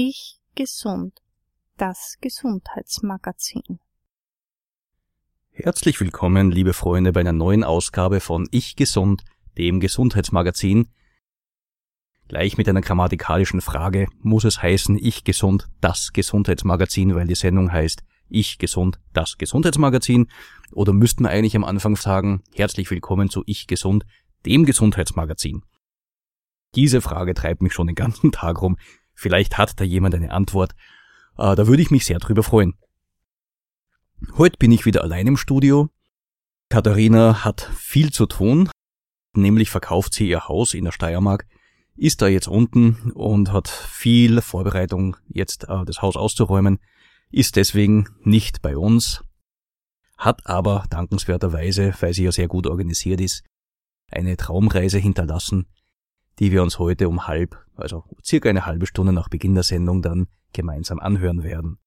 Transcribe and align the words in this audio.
Ich 0.00 0.38
gesund. 0.54 1.12
Das 1.76 2.18
Gesundheitsmagazin. 2.20 3.80
Herzlich 5.50 5.98
willkommen, 5.98 6.52
liebe 6.52 6.72
Freunde, 6.72 7.10
bei 7.10 7.18
einer 7.18 7.32
neuen 7.32 7.64
Ausgabe 7.64 8.20
von 8.20 8.46
Ich 8.52 8.76
Gesund, 8.76 9.24
dem 9.56 9.80
Gesundheitsmagazin. 9.80 10.88
Gleich 12.28 12.56
mit 12.56 12.68
einer 12.68 12.80
grammatikalischen 12.80 13.60
Frage, 13.60 14.06
muss 14.20 14.44
es 14.44 14.62
heißen 14.62 14.96
Ich 14.96 15.24
Gesund, 15.24 15.68
das 15.80 16.12
Gesundheitsmagazin, 16.12 17.16
weil 17.16 17.26
die 17.26 17.34
Sendung 17.34 17.72
heißt 17.72 18.04
Ich 18.28 18.58
Gesund, 18.58 19.00
das 19.12 19.36
Gesundheitsmagazin? 19.36 20.28
Oder 20.70 20.92
müssten 20.92 21.24
wir 21.24 21.30
eigentlich 21.30 21.56
am 21.56 21.64
Anfang 21.64 21.96
sagen, 21.96 22.44
herzlich 22.54 22.88
willkommen 22.92 23.30
zu 23.30 23.42
Ich 23.46 23.66
Gesund, 23.66 24.06
dem 24.46 24.64
Gesundheitsmagazin? 24.64 25.64
Diese 26.76 27.00
Frage 27.00 27.34
treibt 27.34 27.62
mich 27.62 27.72
schon 27.72 27.88
den 27.88 27.96
ganzen 27.96 28.30
Tag 28.30 28.62
rum. 28.62 28.76
Vielleicht 29.18 29.58
hat 29.58 29.80
da 29.80 29.84
jemand 29.84 30.14
eine 30.14 30.30
Antwort. 30.30 30.76
Äh, 31.36 31.56
da 31.56 31.66
würde 31.66 31.82
ich 31.82 31.90
mich 31.90 32.04
sehr 32.04 32.20
drüber 32.20 32.44
freuen. 32.44 32.74
Heute 34.36 34.56
bin 34.58 34.70
ich 34.70 34.86
wieder 34.86 35.02
allein 35.02 35.26
im 35.26 35.36
Studio. 35.36 35.88
Katharina 36.68 37.44
hat 37.44 37.68
viel 37.76 38.12
zu 38.12 38.26
tun, 38.26 38.70
nämlich 39.34 39.70
verkauft 39.70 40.14
sie 40.14 40.28
ihr 40.28 40.46
Haus 40.46 40.72
in 40.72 40.84
der 40.84 40.92
Steiermark, 40.92 41.48
ist 41.96 42.22
da 42.22 42.28
jetzt 42.28 42.46
unten 42.46 43.10
und 43.10 43.50
hat 43.50 43.66
viel 43.66 44.40
Vorbereitung, 44.40 45.16
jetzt 45.26 45.64
äh, 45.64 45.84
das 45.84 46.00
Haus 46.00 46.14
auszuräumen, 46.14 46.78
ist 47.32 47.56
deswegen 47.56 48.08
nicht 48.22 48.62
bei 48.62 48.76
uns, 48.76 49.24
hat 50.16 50.46
aber 50.46 50.84
dankenswerterweise, 50.90 51.92
weil 51.98 52.14
sie 52.14 52.22
ja 52.22 52.30
sehr 52.30 52.46
gut 52.46 52.68
organisiert 52.68 53.20
ist, 53.20 53.42
eine 54.12 54.36
Traumreise 54.36 54.98
hinterlassen, 54.98 55.66
die 56.38 56.52
wir 56.52 56.62
uns 56.62 56.78
heute 56.78 57.08
um 57.08 57.26
halb, 57.26 57.64
also 57.76 58.04
circa 58.24 58.48
eine 58.48 58.66
halbe 58.66 58.86
Stunde 58.86 59.12
nach 59.12 59.28
Beginn 59.28 59.54
der 59.54 59.64
Sendung 59.64 60.02
dann 60.02 60.28
gemeinsam 60.52 60.98
anhören 60.98 61.42
werden. 61.42 61.78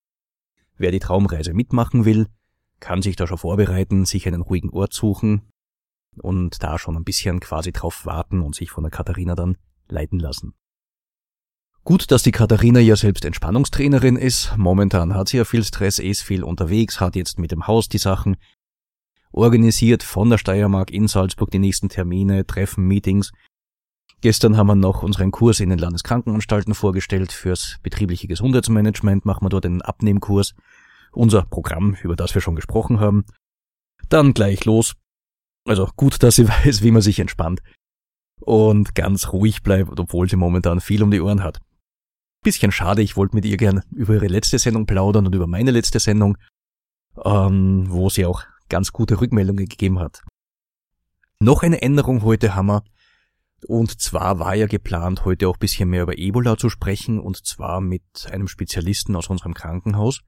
Wer 0.77 0.91
die 0.91 0.99
Traumreise 0.99 1.53
mitmachen 1.53 2.05
will, 2.05 2.27
kann 2.79 3.01
sich 3.01 3.15
da 3.15 3.27
schon 3.27 3.37
vorbereiten, 3.37 4.05
sich 4.05 4.27
einen 4.27 4.41
ruhigen 4.41 4.69
Ort 4.69 4.93
suchen 4.93 5.51
und 6.17 6.63
da 6.63 6.77
schon 6.77 6.97
ein 6.97 7.03
bisschen 7.03 7.39
quasi 7.39 7.71
drauf 7.71 8.05
warten 8.05 8.41
und 8.41 8.55
sich 8.55 8.71
von 8.71 8.83
der 8.83 8.91
Katharina 8.91 9.35
dann 9.35 9.57
leiten 9.87 10.19
lassen. 10.19 10.53
Gut, 11.83 12.11
dass 12.11 12.21
die 12.21 12.31
Katharina 12.31 12.79
ja 12.79 12.95
selbst 12.95 13.25
Entspannungstrainerin 13.25 14.15
ist. 14.15 14.55
Momentan 14.55 15.15
hat 15.15 15.29
sie 15.29 15.37
ja 15.37 15.45
viel 15.45 15.63
Stress, 15.63 15.97
ist 15.97 16.21
viel 16.21 16.43
unterwegs, 16.43 16.99
hat 16.99 17.15
jetzt 17.15 17.39
mit 17.39 17.51
dem 17.51 17.65
Haus 17.65 17.89
die 17.89 17.97
Sachen 17.97 18.37
organisiert 19.31 20.03
von 20.03 20.29
der 20.29 20.37
Steiermark 20.37 20.91
in 20.91 21.07
Salzburg 21.07 21.49
die 21.49 21.59
nächsten 21.59 21.89
Termine, 21.89 22.45
Treffen, 22.45 22.85
Meetings. 22.85 23.31
Gestern 24.21 24.55
haben 24.55 24.67
wir 24.67 24.75
noch 24.75 25.01
unseren 25.01 25.31
Kurs 25.31 25.59
in 25.59 25.69
den 25.69 25.79
Landeskrankenanstalten 25.79 26.75
vorgestellt. 26.75 27.31
Fürs 27.31 27.77
betriebliche 27.81 28.27
Gesundheitsmanagement 28.27 29.25
machen 29.25 29.43
wir 29.43 29.49
dort 29.49 29.65
einen 29.65 29.81
Abnehmkurs. 29.81 30.53
Unser 31.11 31.41
Programm, 31.43 31.95
über 32.03 32.15
das 32.15 32.35
wir 32.35 32.41
schon 32.41 32.55
gesprochen 32.55 32.99
haben. 32.99 33.25
Dann 34.09 34.35
gleich 34.35 34.63
los. 34.65 34.93
Also 35.67 35.89
gut, 35.95 36.21
dass 36.21 36.35
sie 36.35 36.47
weiß, 36.65 36.83
wie 36.83 36.91
man 36.91 37.01
sich 37.01 37.19
entspannt. 37.19 37.61
Und 38.39 38.93
ganz 38.93 39.33
ruhig 39.33 39.63
bleibt, 39.63 39.99
obwohl 39.99 40.29
sie 40.29 40.35
momentan 40.35 40.81
viel 40.81 41.01
um 41.01 41.09
die 41.09 41.21
Ohren 41.21 41.43
hat. 41.43 41.59
Bisschen 42.43 42.71
schade, 42.71 43.01
ich 43.01 43.17
wollte 43.17 43.35
mit 43.35 43.45
ihr 43.45 43.57
gern 43.57 43.83
über 43.91 44.15
ihre 44.15 44.27
letzte 44.27 44.57
Sendung 44.57 44.85
plaudern 44.85 45.27
und 45.27 45.35
über 45.35 45.45
meine 45.45 45.69
letzte 45.69 45.99
Sendung, 45.99 46.37
ähm, 47.23 47.85
wo 47.87 48.09
sie 48.09 48.25
auch 48.25 48.43
ganz 48.69 48.91
gute 48.91 49.19
Rückmeldungen 49.19 49.67
gegeben 49.67 49.99
hat. 49.99 50.23
Noch 51.39 51.61
eine 51.63 51.81
Änderung 51.81 52.23
heute 52.23 52.55
haben 52.55 52.67
wir. 52.67 52.83
Und 53.67 54.01
zwar 54.01 54.39
war 54.39 54.55
ja 54.55 54.67
geplant, 54.67 55.25
heute 55.25 55.47
auch 55.47 55.57
bisschen 55.57 55.89
mehr 55.89 56.03
über 56.03 56.17
Ebola 56.17 56.57
zu 56.57 56.69
sprechen, 56.69 57.19
und 57.19 57.45
zwar 57.45 57.81
mit 57.81 58.03
einem 58.31 58.47
Spezialisten 58.47 59.15
aus 59.15 59.27
unserem 59.27 59.53
Krankenhaus. 59.53 60.21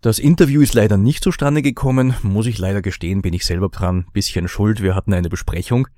Das 0.00 0.18
Interview 0.18 0.60
ist 0.60 0.74
leider 0.74 0.96
nicht 0.96 1.22
zustande 1.22 1.62
gekommen, 1.62 2.14
muss 2.22 2.46
ich 2.46 2.58
leider 2.58 2.82
gestehen, 2.82 3.22
bin 3.22 3.34
ich 3.34 3.46
selber 3.46 3.68
dran, 3.68 4.06
bisschen 4.12 4.48
schuld, 4.48 4.82
wir 4.82 4.94
hatten 4.94 5.12
eine 5.12 5.28
Besprechung. 5.28 5.88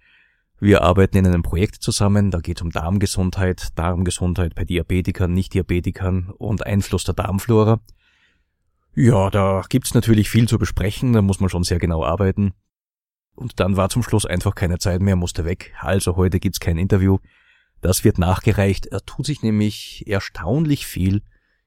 Wir 0.61 0.83
arbeiten 0.83 1.17
in 1.17 1.27
einem 1.27 1.43
Projekt 1.43 1.77
zusammen, 1.83 2.31
da 2.31 2.41
geht 2.41 2.59
es 2.59 2.63
um 2.63 2.71
Darmgesundheit, 2.71 3.69
Darmgesundheit 3.77 4.55
bei 4.55 4.65
Diabetikern, 4.65 5.33
Nicht-Diabetikern 5.33 6.31
und 6.37 6.67
Einfluss 6.67 7.05
der 7.05 7.15
Darmflora. 7.15 7.81
Ja, 8.95 9.31
da 9.31 9.63
gibt's 9.69 9.95
natürlich 9.95 10.29
viel 10.29 10.49
zu 10.49 10.59
besprechen, 10.59 11.13
da 11.13 11.23
muss 11.23 11.39
man 11.39 11.49
schon 11.49 11.63
sehr 11.63 11.79
genau 11.79 12.05
arbeiten. 12.05 12.55
Und 13.39 13.61
dann 13.61 13.77
war 13.77 13.89
zum 13.89 14.03
Schluss 14.03 14.27
einfach 14.27 14.57
keine 14.57 14.79
Zeit 14.79 15.01
mehr, 15.01 15.15
musste 15.15 15.45
weg. 15.45 15.73
Also 15.79 16.17
heute 16.17 16.41
gibt's 16.41 16.59
kein 16.59 16.77
Interview. 16.77 17.19
Das 17.81 18.03
wird 18.03 18.19
nachgereicht. 18.19 18.87
Er 18.87 19.07
tut 19.07 19.27
sich 19.27 19.45
nämlich 19.45 20.03
erstaunlich 20.09 20.89
viel 20.89 21.23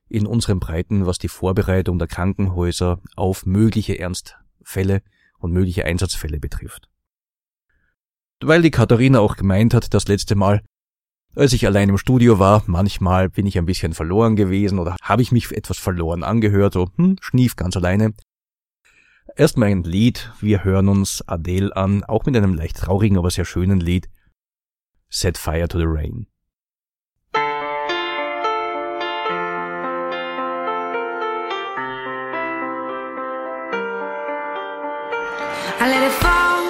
in 0.09 0.27
unseren 0.27 0.59
Breiten, 0.59 1.05
was 1.05 1.17
die 1.17 1.29
Vorbereitung 1.29 1.97
der 1.97 2.09
Krankenhäuser 2.09 2.99
auf 3.15 3.45
mögliche 3.45 3.97
Ernstfälle 3.97 5.01
und 5.39 5.53
mögliche 5.53 5.85
Einsatzfälle 5.85 6.41
betrifft. 6.41 6.89
Weil 8.41 8.61
die 8.61 8.71
Katharina 8.71 9.21
auch 9.21 9.37
gemeint 9.37 9.73
hat, 9.73 9.93
das 9.93 10.09
letzte 10.09 10.35
Mal, 10.35 10.61
als 11.37 11.53
ich 11.53 11.65
allein 11.65 11.87
im 11.87 11.97
Studio 11.97 12.37
war, 12.37 12.63
manchmal 12.67 13.29
bin 13.29 13.47
ich 13.47 13.57
ein 13.57 13.65
bisschen 13.65 13.93
verloren 13.93 14.35
gewesen 14.35 14.77
oder 14.77 14.97
habe 15.01 15.21
ich 15.21 15.31
mich 15.31 15.49
etwas 15.55 15.77
verloren 15.77 16.23
angehört, 16.23 16.73
so 16.73 16.89
hm, 16.97 17.15
schnief 17.21 17.55
ganz 17.55 17.77
alleine. 17.77 18.13
Erstmal 19.41 19.69
ein 19.69 19.81
Lied. 19.81 20.29
Wir 20.39 20.63
hören 20.63 20.87
uns 20.87 21.27
Adele 21.27 21.75
an, 21.75 22.03
auch 22.03 22.25
mit 22.25 22.37
einem 22.37 22.53
leicht 22.53 22.77
traurigen, 22.77 23.17
aber 23.17 23.31
sehr 23.31 23.43
schönen 23.43 23.79
Lied. 23.79 24.07
Set 25.09 25.35
Fire 25.35 25.67
to 25.67 25.79
the 25.79 25.85
Rain. 25.87 26.27
I 35.79 35.87
let 35.89 36.03
it 36.05 36.11
fall, 36.11 36.60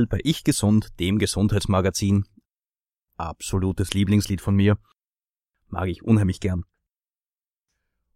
Adele 0.00 0.06
bei 0.06 0.20
Ich 0.24 0.44
Gesund, 0.44 0.98
dem 0.98 1.18
Gesundheitsmagazin. 1.18 2.24
Absolutes 3.18 3.92
Lieblingslied 3.92 4.40
von 4.40 4.54
mir. 4.54 4.78
Mag 5.68 5.88
ich 5.88 6.02
unheimlich 6.02 6.40
gern. 6.40 6.64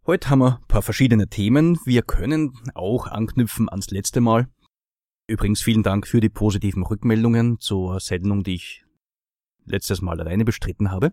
Heute 0.07 0.29
haben 0.29 0.39
wir 0.39 0.57
ein 0.57 0.67
paar 0.67 0.81
verschiedene 0.81 1.27
Themen. 1.27 1.77
Wir 1.85 2.01
können 2.01 2.53
auch 2.73 3.05
anknüpfen 3.07 3.69
ans 3.69 3.91
letzte 3.91 4.19
Mal. 4.19 4.47
Übrigens 5.27 5.61
vielen 5.61 5.83
Dank 5.83 6.07
für 6.07 6.21
die 6.21 6.29
positiven 6.29 6.83
Rückmeldungen 6.83 7.59
zur 7.59 7.99
Sendung, 7.99 8.43
die 8.43 8.55
ich 8.55 8.83
letztes 9.65 10.01
Mal 10.01 10.19
alleine 10.19 10.43
bestritten 10.43 10.89
habe. 10.89 11.11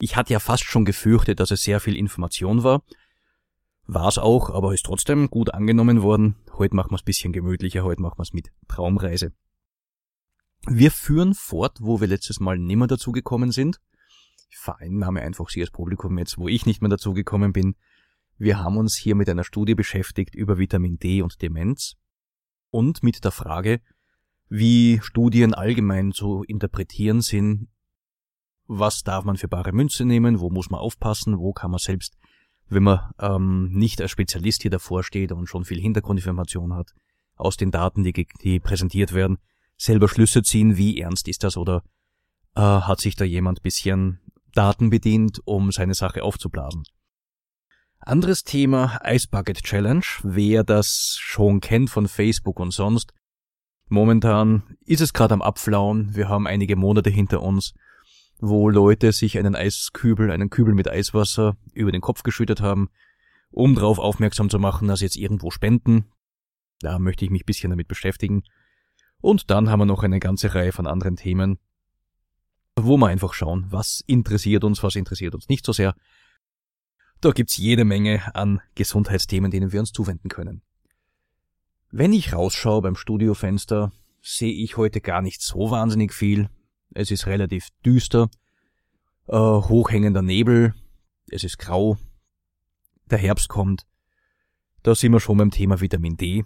Ich 0.00 0.16
hatte 0.16 0.34
ja 0.34 0.38
fast 0.38 0.64
schon 0.64 0.84
gefürchtet, 0.84 1.40
dass 1.40 1.50
es 1.50 1.62
sehr 1.62 1.80
viel 1.80 1.96
Information 1.96 2.62
war. 2.62 2.82
War 3.86 4.08
es 4.08 4.18
auch, 4.18 4.50
aber 4.50 4.74
ist 4.74 4.84
trotzdem 4.84 5.30
gut 5.30 5.54
angenommen 5.54 6.02
worden. 6.02 6.36
Heute 6.58 6.76
machen 6.76 6.90
wir 6.90 6.96
es 6.96 7.02
bisschen 7.02 7.32
gemütlicher, 7.32 7.84
heute 7.84 8.02
machen 8.02 8.18
wir 8.18 8.22
es 8.22 8.34
mit 8.34 8.50
Traumreise. 8.68 9.32
Wir 10.66 10.90
führen 10.90 11.34
fort, 11.34 11.78
wo 11.80 12.00
wir 12.00 12.08
letztes 12.08 12.40
Mal 12.40 12.58
nimmer 12.58 12.86
dazu 12.86 13.12
gekommen 13.12 13.52
sind. 13.52 13.80
Ich 14.50 14.58
vereinnahme 14.58 15.22
einfach 15.22 15.48
Sie 15.48 15.60
als 15.60 15.70
Publikum 15.70 16.18
jetzt, 16.18 16.38
wo 16.38 16.48
ich 16.48 16.66
nicht 16.66 16.82
mehr 16.82 16.88
dazu 16.88 17.12
gekommen 17.14 17.52
bin. 17.52 17.76
Wir 18.38 18.58
haben 18.60 18.76
uns 18.76 18.96
hier 18.96 19.14
mit 19.14 19.28
einer 19.28 19.44
Studie 19.44 19.74
beschäftigt 19.74 20.34
über 20.34 20.58
Vitamin 20.58 20.98
D 20.98 21.22
und 21.22 21.42
Demenz 21.42 21.96
und 22.70 23.02
mit 23.02 23.24
der 23.24 23.32
Frage, 23.32 23.80
wie 24.48 25.00
Studien 25.02 25.54
allgemein 25.54 26.12
zu 26.12 26.42
interpretieren 26.44 27.20
sind. 27.20 27.68
Was 28.66 29.02
darf 29.02 29.24
man 29.24 29.36
für 29.36 29.48
bare 29.48 29.72
Münze 29.72 30.04
nehmen? 30.04 30.40
Wo 30.40 30.50
muss 30.50 30.70
man 30.70 30.80
aufpassen? 30.80 31.38
Wo 31.38 31.52
kann 31.52 31.70
man 31.70 31.78
selbst 31.78 32.18
wenn 32.68 32.82
man 32.82 33.00
ähm, 33.18 33.70
nicht 33.72 34.00
als 34.00 34.10
Spezialist 34.10 34.62
hier 34.62 34.70
davor 34.70 35.02
steht 35.02 35.32
und 35.32 35.46
schon 35.46 35.64
viel 35.64 35.80
Hintergrundinformation 35.80 36.74
hat, 36.74 36.94
aus 37.36 37.56
den 37.56 37.70
Daten, 37.70 38.04
die, 38.04 38.26
die 38.42 38.60
präsentiert 38.60 39.12
werden, 39.12 39.38
selber 39.78 40.08
Schlüsse 40.08 40.42
ziehen, 40.42 40.76
wie 40.76 41.00
ernst 41.00 41.28
ist 41.28 41.44
das 41.44 41.56
oder 41.56 41.82
äh, 42.54 42.60
hat 42.60 43.00
sich 43.00 43.16
da 43.16 43.24
jemand 43.24 43.62
bisschen 43.62 44.20
Daten 44.52 44.90
bedient, 44.90 45.40
um 45.44 45.72
seine 45.72 45.94
Sache 45.94 46.22
aufzublasen. 46.22 46.82
Anderes 48.00 48.44
Thema, 48.44 49.00
Ice 49.04 49.28
Bucket 49.30 49.62
Challenge. 49.62 50.04
Wer 50.22 50.64
das 50.64 51.16
schon 51.20 51.60
kennt 51.60 51.90
von 51.90 52.08
Facebook 52.08 52.60
und 52.60 52.72
sonst. 52.72 53.12
Momentan 53.88 54.76
ist 54.84 55.00
es 55.00 55.12
gerade 55.12 55.34
am 55.34 55.42
Abflauen. 55.42 56.14
Wir 56.14 56.28
haben 56.28 56.46
einige 56.46 56.76
Monate 56.76 57.10
hinter 57.10 57.42
uns 57.42 57.74
wo 58.40 58.68
Leute 58.68 59.12
sich 59.12 59.38
einen 59.38 59.56
Eiskübel, 59.56 60.30
einen 60.30 60.50
Kübel 60.50 60.74
mit 60.74 60.88
Eiswasser 60.88 61.56
über 61.72 61.92
den 61.92 62.00
Kopf 62.00 62.22
geschüttet 62.22 62.60
haben, 62.60 62.88
um 63.50 63.74
darauf 63.74 63.98
aufmerksam 63.98 64.50
zu 64.50 64.58
machen, 64.58 64.88
dass 64.88 65.00
jetzt 65.00 65.16
irgendwo 65.16 65.50
spenden. 65.50 66.06
Da 66.80 66.98
möchte 66.98 67.24
ich 67.24 67.30
mich 67.30 67.44
bisschen 67.44 67.70
damit 67.70 67.88
beschäftigen. 67.88 68.42
Und 69.20 69.50
dann 69.50 69.68
haben 69.68 69.80
wir 69.80 69.86
noch 69.86 70.02
eine 70.02 70.20
ganze 70.20 70.54
Reihe 70.54 70.72
von 70.72 70.86
anderen 70.86 71.16
Themen, 71.16 71.58
wo 72.76 72.96
wir 72.96 73.08
einfach 73.08 73.34
schauen, 73.34 73.66
was 73.70 74.02
interessiert 74.06 74.64
uns, 74.64 74.82
was 74.82 74.94
interessiert 74.94 75.34
uns 75.34 75.48
nicht 75.48 75.66
so 75.66 75.72
sehr. 75.72 75.94
Da 77.20 77.32
gibt's 77.32 77.56
jede 77.56 77.84
Menge 77.84 78.34
an 78.34 78.60
Gesundheitsthemen, 78.76 79.50
denen 79.50 79.72
wir 79.72 79.80
uns 79.80 79.92
zuwenden 79.92 80.28
können. 80.28 80.62
Wenn 81.90 82.12
ich 82.12 82.32
rausschaue 82.32 82.82
beim 82.82 82.94
Studiofenster, 82.94 83.92
sehe 84.22 84.52
ich 84.52 84.76
heute 84.76 85.00
gar 85.00 85.22
nicht 85.22 85.42
so 85.42 85.70
wahnsinnig 85.70 86.12
viel. 86.12 86.48
Es 86.94 87.10
ist 87.10 87.26
relativ 87.26 87.68
düster, 87.84 88.30
äh, 89.26 89.36
hochhängender 89.36 90.22
Nebel, 90.22 90.74
es 91.30 91.44
ist 91.44 91.58
grau, 91.58 91.98
der 93.06 93.18
Herbst 93.18 93.48
kommt. 93.48 93.86
Da 94.82 94.94
sind 94.94 95.12
wir 95.12 95.20
schon 95.20 95.38
beim 95.38 95.50
Thema 95.50 95.80
Vitamin 95.80 96.16
D. 96.16 96.44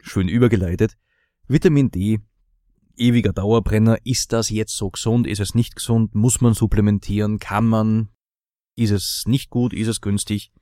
Schön 0.00 0.28
übergeleitet. 0.28 0.96
Vitamin 1.50 1.90
D, 1.90 2.20
ewiger 2.96 3.32
Dauerbrenner. 3.32 3.98
Ist 4.04 4.32
das 4.32 4.50
jetzt 4.50 4.76
so 4.76 4.88
gesund? 4.88 5.26
Ist 5.26 5.40
es 5.40 5.52
nicht 5.52 5.74
gesund? 5.74 6.14
Muss 6.14 6.40
man 6.40 6.54
supplementieren? 6.54 7.40
Kann 7.40 7.66
man? 7.66 8.08
Ist 8.76 8.92
es 8.92 9.24
nicht 9.26 9.50
gut? 9.50 9.72
Ist 9.72 9.88
es 9.88 10.00
günstig? 10.00 10.52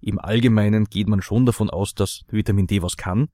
Im 0.00 0.20
Allgemeinen 0.20 0.84
geht 0.84 1.08
man 1.08 1.20
schon 1.20 1.46
davon 1.46 1.68
aus, 1.68 1.94
dass 1.94 2.22
Vitamin 2.28 2.68
D 2.68 2.80
was 2.80 2.96
kann. 2.96 3.26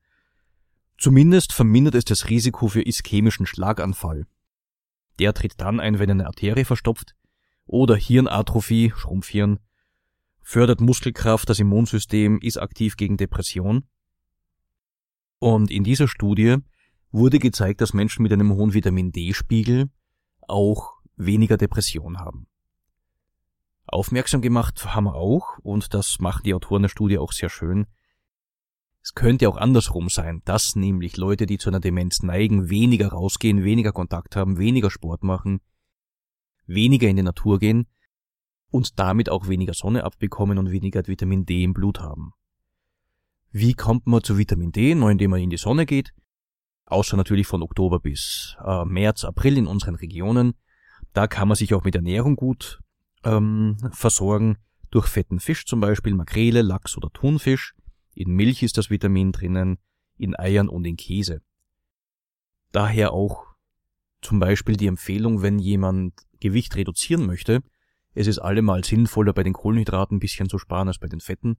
Zumindest 0.97 1.53
vermindert 1.53 1.93
es 1.93 2.05
das 2.05 2.31
Risiko 2.31 2.67
für 2.67 2.81
ischämischen 2.81 3.45
Schlaganfall. 3.45 4.25
Der 5.19 5.35
tritt 5.35 5.61
dann 5.61 5.79
ein, 5.79 5.99
wenn 5.99 6.09
eine 6.09 6.25
Arterie 6.25 6.65
verstopft 6.65 7.13
oder 7.67 7.95
Hirnatrophie, 7.95 8.91
Schrumpfhirn, 8.95 9.59
fördert 10.41 10.81
Muskelkraft, 10.81 11.47
das 11.47 11.59
Immunsystem 11.59 12.39
ist 12.39 12.57
aktiv 12.57 12.97
gegen 12.97 13.17
Depression. 13.17 13.83
Und 15.37 15.69
in 15.69 15.83
dieser 15.83 16.07
Studie 16.07 16.57
wurde 17.13 17.39
gezeigt, 17.39 17.79
dass 17.79 17.93
Menschen 17.93 18.23
mit 18.23 18.33
einem 18.33 18.53
hohen 18.53 18.73
Vitamin 18.73 19.11
D-Spiegel 19.11 19.89
auch 20.41 20.95
weniger 21.15 21.55
Depression 21.55 22.19
haben. 22.19 22.47
Aufmerksam 23.85 24.41
gemacht 24.41 24.83
haben 24.93 25.05
wir 25.05 25.15
auch, 25.15 25.59
und 25.59 25.93
das 25.93 26.19
machen 26.19 26.41
die 26.43 26.53
Autoren 26.53 26.81
der 26.81 26.89
Studie 26.89 27.19
auch 27.19 27.31
sehr 27.31 27.49
schön, 27.49 27.85
es 29.03 29.13
könnte 29.13 29.49
auch 29.49 29.57
andersrum 29.57 30.09
sein, 30.09 30.41
dass 30.45 30.75
nämlich 30.75 31.17
Leute, 31.17 31.45
die 31.45 31.57
zu 31.57 31.69
einer 31.69 31.81
Demenz 31.81 32.23
neigen, 32.23 32.69
weniger 32.69 33.09
rausgehen, 33.09 33.63
weniger 33.63 33.91
Kontakt 33.91 34.35
haben, 34.35 34.57
weniger 34.57 34.89
Sport 34.89 35.23
machen, 35.23 35.59
weniger 36.65 37.09
in 37.09 37.17
die 37.17 37.23
Natur 37.23 37.59
gehen 37.59 37.85
und 38.71 38.97
damit 38.97 39.29
auch 39.29 39.49
weniger 39.49 39.73
Sonne 39.73 40.05
abbekommen 40.05 40.57
und 40.57 40.71
weniger 40.71 41.05
Vitamin 41.05 41.45
D 41.45 41.63
im 41.63 41.73
Blut 41.73 41.99
haben. 41.99 42.31
Wie 43.51 43.73
kommt 43.73 44.07
man 44.07 44.23
zu 44.23 44.37
Vitamin 44.37 44.71
D? 44.71 44.95
Nur 44.95 45.11
indem 45.11 45.31
man 45.31 45.41
in 45.41 45.49
die 45.49 45.57
Sonne 45.57 45.85
geht. 45.85 46.13
Außer 46.93 47.17
natürlich 47.17 47.47
von 47.47 47.63
Oktober 47.63 47.99
bis 47.99 48.55
äh, 48.63 48.85
März, 48.85 49.25
April 49.25 49.57
in 49.57 49.67
unseren 49.67 49.95
Regionen. 49.95 50.53
Da 51.13 51.27
kann 51.27 51.47
man 51.47 51.55
sich 51.55 51.73
auch 51.73 51.83
mit 51.83 51.95
Ernährung 51.95 52.35
gut 52.35 52.79
ähm, 53.23 53.77
versorgen. 53.91 54.57
Durch 54.91 55.07
fetten 55.07 55.39
Fisch 55.39 55.65
zum 55.65 55.79
Beispiel, 55.79 56.13
Makrele, 56.13 56.61
Lachs 56.61 56.95
oder 56.95 57.09
Thunfisch. 57.09 57.73
In 58.13 58.31
Milch 58.31 58.61
ist 58.61 58.77
das 58.77 58.91
Vitamin 58.91 59.31
drinnen, 59.31 59.79
in 60.17 60.37
Eiern 60.37 60.69
und 60.69 60.85
in 60.85 60.95
Käse. 60.95 61.41
Daher 62.71 63.11
auch 63.11 63.43
zum 64.21 64.39
Beispiel 64.39 64.77
die 64.77 64.87
Empfehlung, 64.87 65.41
wenn 65.41 65.57
jemand 65.57 66.13
Gewicht 66.39 66.75
reduzieren 66.75 67.25
möchte, 67.25 67.63
es 68.13 68.27
ist 68.27 68.37
allemal 68.37 68.83
sinnvoller, 68.83 69.33
bei 69.33 69.43
den 69.43 69.53
Kohlenhydraten 69.53 70.17
ein 70.17 70.19
bisschen 70.19 70.47
zu 70.47 70.59
sparen 70.59 70.87
als 70.87 70.99
bei 70.99 71.07
den 71.07 71.19
Fetten, 71.19 71.57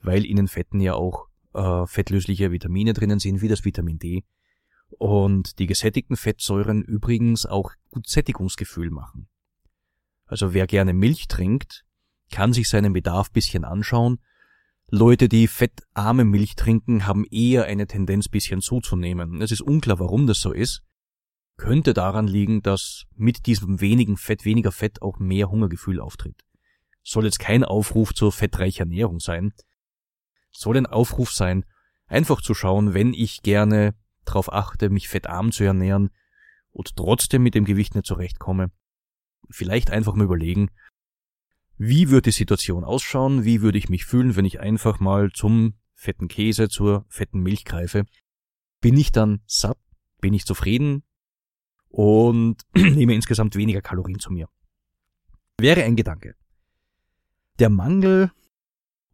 weil 0.00 0.24
in 0.24 0.36
den 0.36 0.48
Fetten 0.48 0.80
ja 0.80 0.94
auch 0.94 1.28
äh, 1.54 1.86
fettlösliche 1.86 2.50
Vitamine 2.50 2.92
drinnen 2.92 3.20
sind, 3.20 3.42
wie 3.42 3.48
das 3.48 3.64
Vitamin 3.64 4.00
D. 4.00 4.24
Und 4.98 5.58
die 5.58 5.66
gesättigten 5.66 6.16
Fettsäuren 6.16 6.82
übrigens 6.82 7.46
auch 7.46 7.72
gut 7.90 8.08
Sättigungsgefühl 8.08 8.90
machen. 8.90 9.28
Also 10.26 10.54
wer 10.54 10.66
gerne 10.66 10.92
Milch 10.92 11.28
trinkt, 11.28 11.84
kann 12.30 12.52
sich 12.52 12.68
seinen 12.68 12.92
Bedarf 12.92 13.30
bisschen 13.30 13.64
anschauen 13.64 14.18
Leute, 14.94 15.26
die 15.26 15.48
fettarme 15.48 16.26
Milch 16.26 16.54
trinken, 16.54 17.06
haben 17.06 17.24
eher 17.30 17.64
eine 17.64 17.86
Tendenz, 17.86 18.28
bisschen 18.28 18.60
zuzunehmen. 18.60 19.40
Es 19.40 19.50
ist 19.50 19.62
unklar, 19.62 19.98
warum 19.98 20.26
das 20.26 20.40
so 20.40 20.52
ist. 20.52 20.82
Könnte 21.56 21.94
daran 21.94 22.26
liegen, 22.26 22.60
dass 22.60 23.04
mit 23.14 23.46
diesem 23.46 23.80
wenigen 23.80 24.18
Fett, 24.18 24.44
weniger 24.44 24.70
Fett 24.70 25.00
auch 25.00 25.18
mehr 25.18 25.50
Hungergefühl 25.50 25.98
auftritt. 25.98 26.42
Soll 27.02 27.24
jetzt 27.24 27.38
kein 27.38 27.64
Aufruf 27.64 28.12
zur 28.12 28.32
fettreichen 28.32 28.80
Ernährung 28.80 29.18
sein. 29.18 29.54
Soll 30.50 30.76
ein 30.76 30.84
Aufruf 30.84 31.32
sein, 31.32 31.64
einfach 32.06 32.42
zu 32.42 32.52
schauen, 32.52 32.92
wenn 32.92 33.14
ich 33.14 33.40
gerne 33.40 33.94
darauf 34.24 34.52
achte, 34.52 34.90
mich 34.90 35.08
fettarm 35.08 35.52
zu 35.52 35.64
ernähren 35.64 36.10
und 36.70 36.96
trotzdem 36.96 37.42
mit 37.42 37.54
dem 37.54 37.64
Gewicht 37.64 37.94
nicht 37.94 38.06
zurechtkomme. 38.06 38.70
Vielleicht 39.50 39.90
einfach 39.90 40.14
mal 40.14 40.24
überlegen, 40.24 40.70
wie 41.78 42.10
würde 42.10 42.30
die 42.30 42.36
Situation 42.36 42.84
ausschauen? 42.84 43.44
Wie 43.44 43.60
würde 43.60 43.78
ich 43.78 43.88
mich 43.88 44.04
fühlen, 44.04 44.36
wenn 44.36 44.44
ich 44.44 44.60
einfach 44.60 45.00
mal 45.00 45.32
zum 45.32 45.74
fetten 45.94 46.28
Käse, 46.28 46.68
zur 46.68 47.04
fetten 47.08 47.40
Milch 47.40 47.64
greife? 47.64 48.04
Bin 48.80 48.96
ich 48.96 49.12
dann 49.12 49.40
satt? 49.46 49.78
Bin 50.20 50.34
ich 50.34 50.44
zufrieden? 50.44 51.02
Und 51.88 52.62
nehme 52.74 53.14
insgesamt 53.14 53.56
weniger 53.56 53.82
Kalorien 53.82 54.20
zu 54.20 54.32
mir? 54.32 54.48
Wäre 55.58 55.82
ein 55.84 55.96
Gedanke. 55.96 56.34
Der 57.58 57.68
Mangel 57.68 58.30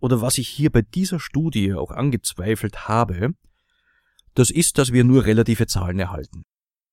oder 0.01 0.21
was 0.21 0.39
ich 0.39 0.49
hier 0.49 0.71
bei 0.71 0.83
dieser 0.83 1.19
Studie 1.19 1.75
auch 1.75 1.91
angezweifelt 1.91 2.89
habe, 2.89 3.35
das 4.39 4.51
ist, 4.51 4.79
dass 4.79 4.93
wir 4.93 5.03
nur 5.03 5.25
relative 5.25 5.67
Zahlen 5.67 5.99
erhalten. 5.99 6.45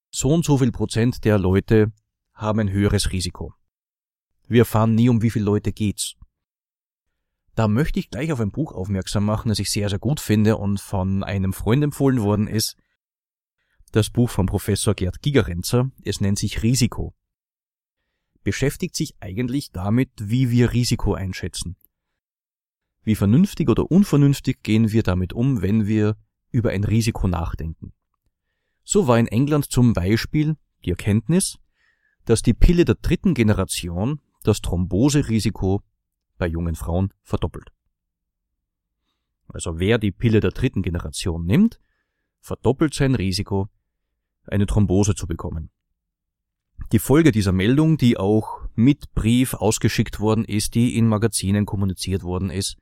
So 0.09 0.29
und 0.29 0.43
so 0.43 0.57
viel 0.57 0.71
Prozent 0.71 1.23
der 1.25 1.37
Leute 1.37 1.93
haben 2.33 2.59
ein 2.59 2.71
höheres 2.71 3.11
Risiko. 3.11 3.53
Wir 4.47 4.61
erfahren 4.61 4.95
nie, 4.95 5.09
um 5.09 5.21
wie 5.21 5.29
viele 5.29 5.45
Leute 5.45 5.71
geht's. 5.71 6.15
Da 7.53 7.67
möchte 7.67 7.99
ich 7.99 8.09
gleich 8.09 8.31
auf 8.31 8.39
ein 8.39 8.49
Buch 8.49 8.71
aufmerksam 8.71 9.25
machen, 9.25 9.49
das 9.49 9.59
ich 9.59 9.69
sehr, 9.69 9.89
sehr 9.89 9.99
gut 9.99 10.19
finde 10.19 10.57
und 10.57 10.81
von 10.81 11.23
einem 11.23 11.53
Freund 11.53 11.83
empfohlen 11.83 12.21
worden 12.23 12.47
ist. 12.47 12.77
Das 13.91 14.09
Buch 14.09 14.31
von 14.31 14.47
Professor 14.47 14.95
Gerd 14.95 15.21
Gigerenzer. 15.21 15.91
Es 16.03 16.21
nennt 16.21 16.39
sich 16.39 16.63
Risiko. 16.63 17.13
Beschäftigt 18.43 18.95
sich 18.95 19.13
eigentlich 19.19 19.71
damit, 19.71 20.09
wie 20.17 20.49
wir 20.49 20.73
Risiko 20.73 21.13
einschätzen. 21.13 21.77
Wie 23.03 23.15
vernünftig 23.15 23.69
oder 23.69 23.91
unvernünftig 23.91 24.63
gehen 24.63 24.91
wir 24.91 25.03
damit 25.03 25.31
um, 25.31 25.61
wenn 25.61 25.85
wir 25.85 26.17
über 26.51 26.71
ein 26.71 26.83
Risiko 26.83 27.27
nachdenken. 27.27 27.93
So 28.83 29.07
war 29.07 29.17
in 29.17 29.27
England 29.27 29.65
zum 29.65 29.93
Beispiel 29.93 30.57
die 30.85 30.91
Erkenntnis, 30.91 31.57
dass 32.25 32.41
die 32.41 32.53
Pille 32.53 32.85
der 32.85 32.95
dritten 32.95 33.33
Generation 33.33 34.21
das 34.43 34.61
Thromboserisiko 34.61 35.81
bei 36.37 36.47
jungen 36.47 36.75
Frauen 36.75 37.13
verdoppelt. 37.23 37.71
Also 39.47 39.79
wer 39.79 39.97
die 39.97 40.11
Pille 40.11 40.39
der 40.39 40.51
dritten 40.51 40.81
Generation 40.81 41.45
nimmt, 41.45 41.79
verdoppelt 42.41 42.93
sein 42.93 43.15
Risiko, 43.15 43.69
eine 44.45 44.65
Thrombose 44.65 45.15
zu 45.15 45.27
bekommen. 45.27 45.71
Die 46.91 46.99
Folge 46.99 47.31
dieser 47.31 47.51
Meldung, 47.51 47.97
die 47.97 48.17
auch 48.17 48.59
mit 48.75 49.13
Brief 49.13 49.53
ausgeschickt 49.53 50.19
worden 50.19 50.45
ist, 50.45 50.75
die 50.75 50.97
in 50.97 51.07
Magazinen 51.07 51.65
kommuniziert 51.65 52.23
worden 52.23 52.49
ist, 52.49 52.77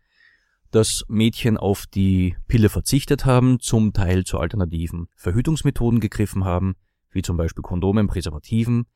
dass 0.74 1.06
Mädchen 1.08 1.58
auf 1.58 1.86
die 1.86 2.36
Pille 2.48 2.68
verzichtet 2.68 3.26
haben, 3.26 3.60
zum 3.60 3.94
Teil 3.94 4.24
zu 4.24 4.40
alternativen 4.40 5.08
Verhütungsmethoden 5.16 6.00
gegriffen 6.00 6.46
haben, 6.46 6.76
wie 7.12 7.22
zum 7.22 7.38
Beispiel 7.38 7.62
Kondomen, 7.62 8.08
Präservativen, 8.08 8.88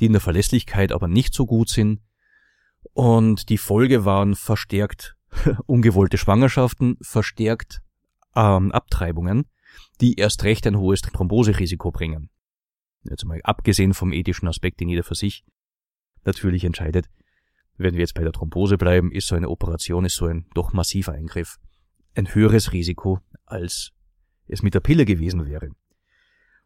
die 0.00 0.06
in 0.06 0.12
der 0.12 0.22
Verlässlichkeit 0.22 0.90
aber 0.90 1.06
nicht 1.06 1.34
so 1.34 1.44
gut 1.44 1.68
sind. 1.68 2.00
Und 2.94 3.50
die 3.50 3.58
Folge 3.58 4.06
waren 4.06 4.34
verstärkt 4.34 5.16
ungewollte 5.66 6.16
Schwangerschaften, 6.16 6.96
verstärkt 7.02 7.82
ähm, 8.34 8.72
Abtreibungen, 8.72 9.44
die 10.00 10.14
erst 10.14 10.44
recht 10.44 10.66
ein 10.66 10.78
hohes 10.78 11.02
Thromboserisiko 11.02 11.90
bringen. 11.90 12.30
Jetzt 13.02 13.26
mal 13.26 13.40
abgesehen 13.44 13.92
vom 13.92 14.12
ethischen 14.12 14.48
Aspekt, 14.48 14.80
den 14.80 14.88
jeder 14.88 15.02
für 15.02 15.14
sich 15.14 15.44
natürlich 16.24 16.64
entscheidet, 16.64 17.06
wenn 17.78 17.94
wir 17.94 18.00
jetzt 18.00 18.14
bei 18.14 18.22
der 18.22 18.32
Thrombose 18.32 18.76
bleiben, 18.76 19.12
ist 19.12 19.28
so 19.28 19.34
eine 19.34 19.48
Operation, 19.48 20.04
ist 20.04 20.16
so 20.16 20.26
ein 20.26 20.46
doch 20.54 20.72
massiver 20.72 21.12
Eingriff 21.12 21.58
ein 22.18 22.34
höheres 22.34 22.72
Risiko, 22.72 23.20
als 23.46 23.92
es 24.48 24.62
mit 24.62 24.74
der 24.74 24.80
Pille 24.80 25.04
gewesen 25.04 25.46
wäre. 25.46 25.70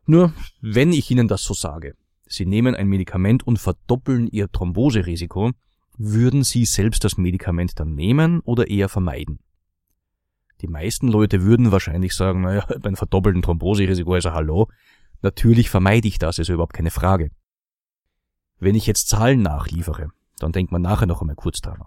Nur, 0.06 0.32
wenn 0.60 0.92
ich 0.92 1.10
Ihnen 1.10 1.28
das 1.28 1.44
so 1.44 1.54
sage, 1.54 1.94
Sie 2.26 2.46
nehmen 2.46 2.74
ein 2.74 2.88
Medikament 2.88 3.46
und 3.46 3.58
verdoppeln 3.58 4.26
Ihr 4.26 4.50
Thromboserisiko, 4.50 5.50
würden 5.98 6.42
Sie 6.42 6.64
selbst 6.64 7.04
das 7.04 7.18
Medikament 7.18 7.78
dann 7.78 7.94
nehmen 7.94 8.40
oder 8.40 8.68
eher 8.68 8.88
vermeiden? 8.88 9.40
Die 10.62 10.68
meisten 10.68 11.08
Leute 11.08 11.42
würden 11.42 11.70
wahrscheinlich 11.70 12.14
sagen, 12.14 12.40
naja, 12.40 12.66
beim 12.80 12.96
verdoppelten 12.96 13.42
Thromboserisiko, 13.42 14.14
also 14.14 14.32
hallo, 14.32 14.68
natürlich 15.20 15.68
vermeide 15.68 16.08
ich 16.08 16.18
das, 16.18 16.38
ist 16.38 16.48
überhaupt 16.48 16.72
keine 16.72 16.90
Frage. 16.90 17.30
Wenn 18.58 18.74
ich 18.74 18.86
jetzt 18.86 19.08
Zahlen 19.08 19.42
nachliefere, 19.42 20.08
dann 20.42 20.52
denkt 20.52 20.72
man 20.72 20.82
nachher 20.82 21.06
noch 21.06 21.20
einmal 21.20 21.36
kurz 21.36 21.60
dran. 21.60 21.82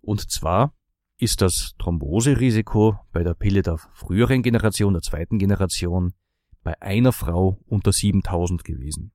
Und 0.00 0.30
zwar 0.30 0.74
ist 1.18 1.42
das 1.42 1.74
Thromboserisiko 1.78 2.98
bei 3.12 3.24
der 3.24 3.34
Pille 3.34 3.62
der 3.62 3.78
früheren 3.78 4.42
Generation, 4.42 4.92
der 4.92 5.02
zweiten 5.02 5.38
Generation, 5.38 6.14
bei 6.62 6.80
einer 6.80 7.12
Frau 7.12 7.60
unter 7.66 7.92
7000 7.92 8.64
gewesen. 8.64 9.12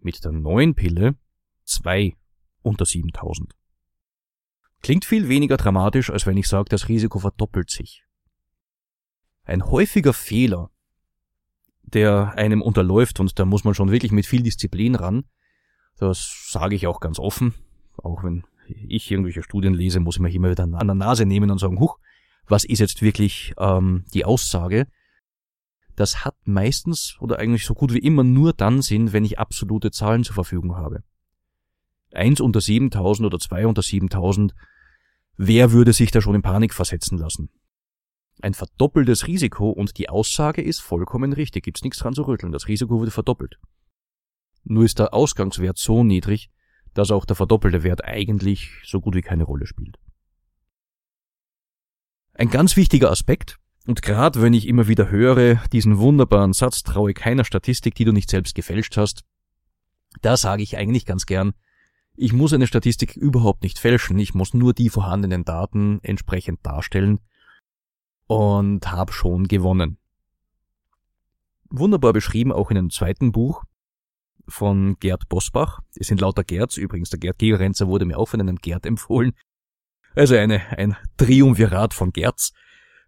Mit 0.00 0.24
der 0.24 0.32
neuen 0.32 0.74
Pille 0.74 1.16
zwei 1.64 2.16
unter 2.62 2.84
7000. 2.84 3.54
Klingt 4.82 5.04
viel 5.04 5.28
weniger 5.28 5.56
dramatisch, 5.56 6.10
als 6.10 6.26
wenn 6.26 6.36
ich 6.36 6.48
sage, 6.48 6.68
das 6.68 6.88
Risiko 6.88 7.18
verdoppelt 7.18 7.70
sich. 7.70 8.04
Ein 9.44 9.64
häufiger 9.66 10.12
Fehler, 10.12 10.70
der 11.82 12.32
einem 12.36 12.60
unterläuft, 12.60 13.20
und 13.20 13.38
da 13.38 13.44
muss 13.44 13.64
man 13.64 13.74
schon 13.74 13.90
wirklich 13.90 14.12
mit 14.12 14.26
viel 14.26 14.42
Disziplin 14.42 14.94
ran, 14.94 15.24
das 15.98 16.48
sage 16.50 16.74
ich 16.74 16.86
auch 16.86 17.00
ganz 17.00 17.18
offen. 17.18 17.54
Auch 17.96 18.24
wenn 18.24 18.44
ich 18.66 19.10
irgendwelche 19.10 19.42
Studien 19.42 19.74
lese, 19.74 20.00
muss 20.00 20.16
ich 20.16 20.20
mich 20.20 20.34
immer 20.34 20.50
wieder 20.50 20.64
an 20.64 20.72
der 20.72 20.94
Nase 20.94 21.26
nehmen 21.26 21.50
und 21.50 21.58
sagen, 21.58 21.80
huch, 21.80 21.98
was 22.46 22.64
ist 22.64 22.80
jetzt 22.80 23.02
wirklich 23.02 23.54
ähm, 23.58 24.04
die 24.12 24.24
Aussage? 24.24 24.86
Das 25.96 26.24
hat 26.24 26.34
meistens 26.44 27.16
oder 27.20 27.38
eigentlich 27.38 27.64
so 27.64 27.74
gut 27.74 27.92
wie 27.92 27.98
immer 27.98 28.24
nur 28.24 28.52
dann 28.52 28.82
Sinn, 28.82 29.12
wenn 29.12 29.24
ich 29.24 29.38
absolute 29.38 29.90
Zahlen 29.90 30.24
zur 30.24 30.34
Verfügung 30.34 30.76
habe. 30.76 31.04
Eins 32.12 32.40
unter 32.40 32.60
7000 32.60 33.26
oder 33.26 33.38
zwei 33.38 33.66
unter 33.66 33.82
7000, 33.82 34.54
wer 35.36 35.72
würde 35.72 35.92
sich 35.92 36.10
da 36.10 36.20
schon 36.20 36.34
in 36.34 36.42
Panik 36.42 36.74
versetzen 36.74 37.18
lassen? 37.18 37.50
Ein 38.40 38.54
verdoppeltes 38.54 39.26
Risiko 39.26 39.70
und 39.70 39.96
die 39.98 40.08
Aussage 40.08 40.62
ist 40.62 40.80
vollkommen 40.80 41.32
richtig, 41.32 41.64
gibt's 41.64 41.82
nichts 41.82 41.98
dran 41.98 42.14
zu 42.14 42.22
rütteln, 42.22 42.52
das 42.52 42.66
Risiko 42.68 42.98
wurde 42.98 43.12
verdoppelt. 43.12 43.58
Nur 44.64 44.84
ist 44.84 44.98
der 44.98 45.14
Ausgangswert 45.14 45.78
so 45.78 46.04
niedrig, 46.04 46.50
dass 46.94 47.10
auch 47.10 47.24
der 47.24 47.36
verdoppelte 47.36 47.82
Wert 47.82 48.04
eigentlich 48.04 48.70
so 48.84 49.00
gut 49.00 49.14
wie 49.14 49.22
keine 49.22 49.44
Rolle 49.44 49.66
spielt. 49.66 49.98
Ein 52.34 52.50
ganz 52.50 52.76
wichtiger 52.76 53.10
Aspekt, 53.10 53.58
und 53.86 54.02
gerade 54.02 54.40
wenn 54.40 54.54
ich 54.54 54.66
immer 54.66 54.88
wieder 54.88 55.10
höre, 55.10 55.56
diesen 55.72 55.98
wunderbaren 55.98 56.52
Satz, 56.52 56.82
traue 56.82 57.12
keiner 57.12 57.44
Statistik, 57.44 57.94
die 57.94 58.04
du 58.04 58.12
nicht 58.12 58.30
selbst 58.30 58.54
gefälscht 58.54 58.96
hast, 58.96 59.24
da 60.22 60.36
sage 60.36 60.62
ich 60.62 60.76
eigentlich 60.76 61.04
ganz 61.04 61.26
gern, 61.26 61.52
ich 62.16 62.32
muss 62.32 62.52
eine 62.52 62.66
Statistik 62.66 63.16
überhaupt 63.16 63.62
nicht 63.62 63.78
fälschen, 63.78 64.18
ich 64.18 64.34
muss 64.34 64.54
nur 64.54 64.72
die 64.72 64.88
vorhandenen 64.88 65.44
Daten 65.44 65.98
entsprechend 66.02 66.64
darstellen 66.64 67.20
und 68.26 68.90
habe 68.90 69.12
schon 69.12 69.48
gewonnen. 69.48 69.98
Wunderbar 71.70 72.12
beschrieben 72.12 72.52
auch 72.52 72.70
in 72.70 72.78
einem 72.78 72.90
zweiten 72.90 73.32
Buch, 73.32 73.64
von 74.48 74.96
Gerd 75.00 75.28
Bosbach. 75.28 75.80
Es 75.94 76.08
sind 76.08 76.20
lauter 76.20 76.44
Gerds, 76.44 76.76
übrigens 76.76 77.10
der 77.10 77.18
Gerd 77.18 77.38
Gegerenzer 77.38 77.88
wurde 77.88 78.04
mir 78.04 78.18
auch 78.18 78.28
von 78.28 78.40
einem 78.40 78.56
Gerd 78.56 78.86
empfohlen. 78.86 79.32
Also 80.14 80.36
eine, 80.36 80.60
ein 80.78 80.96
Triumvirat 81.16 81.94
von 81.94 82.12
Gerds. 82.12 82.52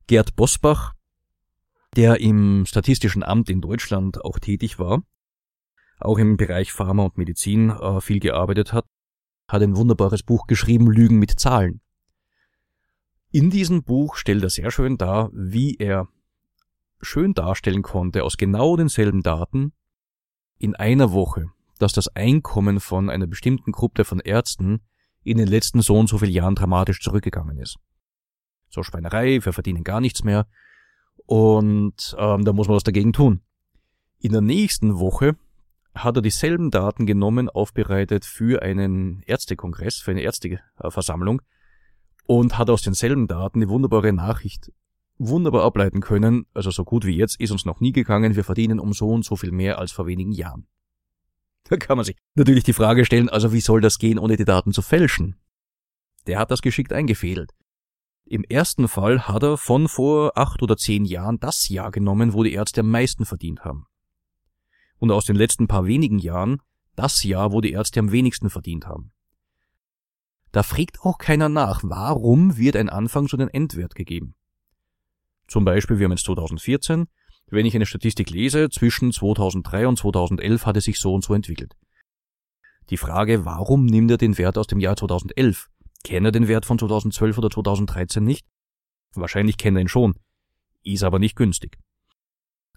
Gerd 0.06 0.36
Bosbach, 0.36 0.94
der 1.96 2.20
im 2.20 2.64
Statistischen 2.66 3.22
Amt 3.22 3.50
in 3.50 3.60
Deutschland 3.60 4.24
auch 4.24 4.38
tätig 4.38 4.78
war, 4.78 5.02
auch 5.98 6.18
im 6.18 6.36
Bereich 6.36 6.72
Pharma 6.72 7.04
und 7.04 7.18
Medizin 7.18 7.70
äh, 7.70 8.00
viel 8.00 8.20
gearbeitet 8.20 8.72
hat, 8.72 8.86
hat 9.48 9.62
ein 9.62 9.76
wunderbares 9.76 10.22
Buch 10.22 10.46
geschrieben, 10.46 10.90
Lügen 10.90 11.18
mit 11.18 11.38
Zahlen. 11.38 11.80
In 13.30 13.50
diesem 13.50 13.82
Buch 13.82 14.16
stellt 14.16 14.42
er 14.42 14.50
sehr 14.50 14.70
schön 14.70 14.96
dar, 14.96 15.30
wie 15.32 15.76
er 15.76 16.08
schön 17.00 17.34
darstellen 17.34 17.82
konnte, 17.82 18.24
aus 18.24 18.36
genau 18.36 18.76
denselben 18.76 19.22
Daten, 19.22 19.72
in 20.58 20.75
einer 20.75 21.12
Woche, 21.12 21.46
dass 21.78 21.92
das 21.92 22.08
Einkommen 22.08 22.80
von 22.80 23.10
einer 23.10 23.26
bestimmten 23.26 23.72
Gruppe 23.72 24.04
von 24.04 24.20
Ärzten 24.20 24.80
in 25.22 25.38
den 25.38 25.48
letzten 25.48 25.82
so 25.82 25.98
und 25.98 26.08
so 26.08 26.18
vielen 26.18 26.32
Jahren 26.32 26.54
dramatisch 26.54 27.00
zurückgegangen 27.00 27.58
ist. 27.58 27.76
So 28.70 28.82
Schweinerei, 28.82 29.44
wir 29.44 29.52
verdienen 29.52 29.84
gar 29.84 30.00
nichts 30.00 30.25
mehr 30.25 30.46
und 31.26 32.14
ähm, 32.18 32.44
da 32.44 32.52
muss 32.52 32.68
man 32.68 32.76
was 32.76 32.84
dagegen 32.84 33.12
tun. 33.12 33.42
In 34.18 34.32
der 34.32 34.40
nächsten 34.40 34.98
Woche 34.98 35.36
hat 35.94 36.16
er 36.16 36.22
dieselben 36.22 36.70
Daten 36.70 37.06
genommen, 37.06 37.48
aufbereitet 37.48 38.25
für 38.25 38.62
einen 38.62 39.22
Ärztekongress, 39.22 39.96
für 39.96 40.12
eine 40.12 40.22
Ärzteversammlung 40.22 41.42
und 42.26 42.58
hat 42.58 42.70
aus 42.70 42.82
denselben 42.82 43.28
Daten 43.28 43.60
die 43.60 43.68
wunderbare 43.68 44.12
Nachricht 44.12 44.72
wunderbar 45.18 45.64
ableiten 45.64 46.00
können, 46.00 46.46
also 46.54 46.70
so 46.70 46.85
gut 46.85 47.04
wie 47.06 47.16
jetzt 47.16 47.40
ist 47.40 47.50
uns 47.50 47.64
noch 47.64 47.80
nie 47.80 47.92
gegangen, 47.92 48.37
wir 48.37 48.44
verdienen 48.44 48.80
um 48.80 48.92
so 48.92 49.08
und 49.11 49.25
so 49.25 49.37
viel 49.37 49.52
mehr 49.52 49.78
als 49.78 49.92
vor 49.92 50.06
wenigen 50.06 50.32
Jahren. 50.32 50.66
Da 51.64 51.76
kann 51.76 51.96
man 51.96 52.04
sich 52.04 52.16
natürlich 52.35 52.64
die 52.64 52.73
Frage 52.73 53.04
stellen, 53.04 53.28
also 53.28 53.52
wie 53.52 53.61
soll 53.61 53.80
das 53.80 53.99
gehen, 53.99 54.18
ohne 54.18 54.37
die 54.37 54.44
Daten 54.44 54.73
zu 54.73 54.82
fälschen? 54.82 55.37
Der 56.26 56.38
hat 56.38 56.50
das 56.50 56.62
geschickt 56.62 56.92
eingefädelt. 56.92 57.52
Im 58.25 58.44
ersten 58.44 58.88
Fall 58.88 59.28
hat 59.28 59.42
er 59.42 59.56
von 59.56 59.88
vor 59.88 60.37
acht 60.37 60.62
oder 60.62 60.76
zehn 60.76 61.04
Jahren 61.04 61.38
das 61.38 61.68
Jahr 61.68 61.90
genommen, 61.90 62.32
wo 62.32 62.42
die 62.42 62.52
Ärzte 62.52 62.80
am 62.80 62.90
meisten 62.90 63.25
verdient 63.25 63.64
haben. 63.64 63.87
Und 64.99 65.11
aus 65.11 65.26
den 65.26 65.37
letzten 65.37 65.68
paar 65.68 65.87
wenigen 65.87 66.18
Jahren 66.18 66.61
das 66.94 67.23
Jahr, 67.25 67.52
wo 67.52 67.61
die 67.61 67.73
Ärzte 67.73 68.00
am 68.00 68.11
wenigsten 68.11 68.50
verdient 68.50 68.87
haben. 68.87 69.12
Da 70.50 70.62
fragt 70.62 71.02
auch 71.02 71.18
keiner 71.18 71.49
nach, 71.49 71.82
warum 71.85 72.56
wird 72.56 72.76
ein 72.76 72.88
Anfang 72.88 73.28
schon 73.28 73.42
ein 73.42 73.49
Endwert 73.49 73.94
gegeben. 73.94 74.35
Zum 75.48 75.64
Beispiel, 75.64 75.98
wir 75.98 76.04
haben 76.04 76.12
jetzt 76.12 76.24
2014. 76.24 77.06
Wenn 77.48 77.66
ich 77.66 77.74
eine 77.74 77.86
Statistik 77.86 78.30
lese, 78.30 78.68
zwischen 78.70 79.12
2003 79.12 79.86
und 79.86 79.98
2011 79.98 80.66
hat 80.66 80.76
es 80.76 80.84
sich 80.84 80.98
so 80.98 81.14
und 81.14 81.24
so 81.24 81.34
entwickelt. 81.34 81.74
Die 82.90 82.96
Frage, 82.96 83.44
warum 83.44 83.86
nimmt 83.86 84.10
er 84.10 84.18
den 84.18 84.38
Wert 84.38 84.58
aus 84.58 84.66
dem 84.66 84.80
Jahr 84.80 84.96
2011? 84.96 85.68
Kennt 86.04 86.26
er 86.26 86.32
den 86.32 86.48
Wert 86.48 86.66
von 86.66 86.78
2012 86.78 87.38
oder 87.38 87.50
2013 87.50 88.22
nicht? 88.22 88.46
Wahrscheinlich 89.14 89.56
kennt 89.56 89.76
er 89.76 89.80
ihn 89.80 89.88
schon. 89.88 90.14
Ist 90.82 91.02
aber 91.02 91.18
nicht 91.18 91.36
günstig. 91.36 91.78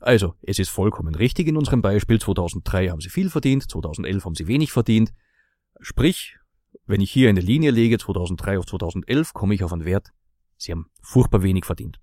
Also, 0.02 0.36
es 0.42 0.60
ist 0.60 0.70
vollkommen 0.70 1.14
richtig 1.14 1.48
in 1.48 1.58
unserem 1.58 1.82
Beispiel. 1.82 2.20
2003 2.20 2.90
haben 2.90 3.02
sie 3.02 3.10
viel 3.10 3.30
verdient, 3.30 3.70
2011 3.70 4.26
haben 4.26 4.36
sie 4.36 4.48
wenig 4.48 4.72
verdient. 4.72 5.14
Sprich, 5.82 6.38
wenn 6.86 7.02
ich 7.02 7.12
hier 7.12 7.30
eine 7.30 7.42
Linie 7.42 7.72
lege, 7.72 7.98
2003 7.98 8.60
auf 8.60 8.66
2011, 8.66 9.34
komme 9.34 9.54
ich 9.54 9.64
auf 9.64 9.74
einen 9.74 9.86
Wert, 9.86 10.10
sie 10.58 10.72
haben 10.72 10.88
furchtbar 11.02 11.44
wenig 11.44 11.66
verdient. 11.66 12.00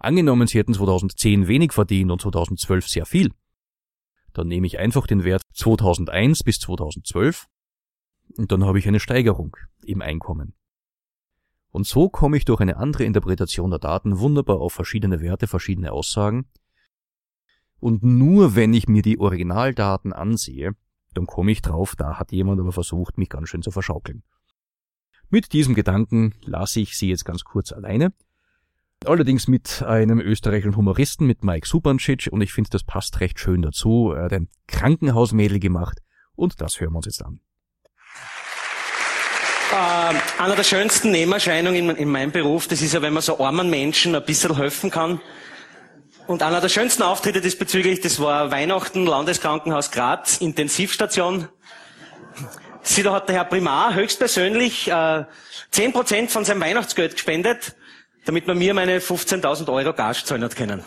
Angenommen, 0.00 0.46
Sie 0.46 0.58
hätten 0.58 0.72
2010 0.72 1.46
wenig 1.46 1.72
verdient 1.72 2.10
und 2.10 2.22
2012 2.22 2.88
sehr 2.88 3.04
viel. 3.04 3.32
Dann 4.32 4.48
nehme 4.48 4.66
ich 4.66 4.78
einfach 4.78 5.06
den 5.06 5.24
Wert 5.24 5.42
2001 5.52 6.42
bis 6.42 6.58
2012 6.60 7.46
und 8.38 8.50
dann 8.50 8.64
habe 8.64 8.78
ich 8.78 8.88
eine 8.88 8.98
Steigerung 8.98 9.56
im 9.84 10.00
Einkommen. 10.00 10.54
Und 11.70 11.86
so 11.86 12.08
komme 12.08 12.38
ich 12.38 12.46
durch 12.46 12.60
eine 12.60 12.78
andere 12.78 13.04
Interpretation 13.04 13.68
der 13.68 13.78
Daten 13.78 14.18
wunderbar 14.18 14.58
auf 14.60 14.72
verschiedene 14.72 15.20
Werte, 15.20 15.46
verschiedene 15.46 15.92
Aussagen 15.92 16.46
Und 17.78 18.02
nur 18.02 18.56
wenn 18.56 18.72
ich 18.72 18.88
mir 18.88 19.02
die 19.02 19.18
Originaldaten 19.18 20.14
ansehe, 20.14 20.76
dann 21.12 21.26
komme 21.26 21.52
ich 21.52 21.60
drauf, 21.60 21.94
da 21.94 22.18
hat 22.18 22.32
jemand 22.32 22.58
aber 22.58 22.72
versucht, 22.72 23.18
mich 23.18 23.28
ganz 23.28 23.50
schön 23.50 23.62
zu 23.62 23.70
verschaukeln. 23.70 24.22
Mit 25.28 25.52
diesem 25.52 25.74
Gedanken 25.74 26.34
lasse 26.40 26.80
ich 26.80 26.96
Sie 26.96 27.10
jetzt 27.10 27.24
ganz 27.26 27.44
kurz 27.44 27.70
alleine. 27.70 28.14
Allerdings 29.06 29.48
mit 29.48 29.82
einem 29.82 30.20
österreichischen 30.20 30.76
Humoristen, 30.76 31.26
mit 31.26 31.42
Mike 31.42 31.66
Supancic, 31.66 32.28
und 32.30 32.42
ich 32.42 32.52
finde, 32.52 32.68
das 32.68 32.84
passt 32.84 33.20
recht 33.20 33.40
schön 33.40 33.62
dazu. 33.62 34.12
Er 34.14 34.24
hat 34.24 34.32
ein 34.34 34.48
Krankenhausmädel 34.68 35.58
gemacht, 35.58 36.00
und 36.34 36.60
das 36.60 36.78
hören 36.80 36.92
wir 36.92 36.96
uns 36.98 37.06
jetzt 37.06 37.24
an. 37.24 37.40
Äh, 39.72 40.42
einer 40.42 40.54
der 40.54 40.64
schönsten 40.64 41.12
Nebenerscheinungen 41.12 41.88
in, 41.90 41.96
in 41.96 42.10
meinem 42.10 42.30
Beruf, 42.30 42.68
das 42.68 42.82
ist 42.82 42.92
ja, 42.92 43.00
wenn 43.00 43.14
man 43.14 43.22
so 43.22 43.40
armen 43.40 43.70
Menschen 43.70 44.14
ein 44.14 44.22
bisschen 44.22 44.54
helfen 44.54 44.90
kann. 44.90 45.18
Und 46.26 46.42
einer 46.42 46.60
der 46.60 46.68
schönsten 46.68 47.02
Auftritte 47.02 47.40
diesbezüglich, 47.40 48.02
das 48.02 48.20
war 48.20 48.50
Weihnachten, 48.50 49.06
Landeskrankenhaus 49.06 49.92
Graz, 49.92 50.36
Intensivstation. 50.42 51.48
Sie, 52.82 53.02
da 53.02 53.14
hat 53.14 53.28
der 53.30 53.36
Herr 53.36 53.44
Primar 53.44 53.94
höchstpersönlich 53.94 54.88
äh, 54.88 55.24
10% 55.72 56.28
von 56.28 56.44
seinem 56.44 56.60
Weihnachtsgeld 56.60 57.14
gespendet, 57.14 57.76
damit 58.24 58.46
man 58.46 58.58
mir 58.58 58.74
meine 58.74 58.98
15.000 58.98 59.72
Euro 59.72 59.92
Gage 59.92 60.24
zahlen 60.24 60.44
hat 60.44 60.56
können. 60.56 60.84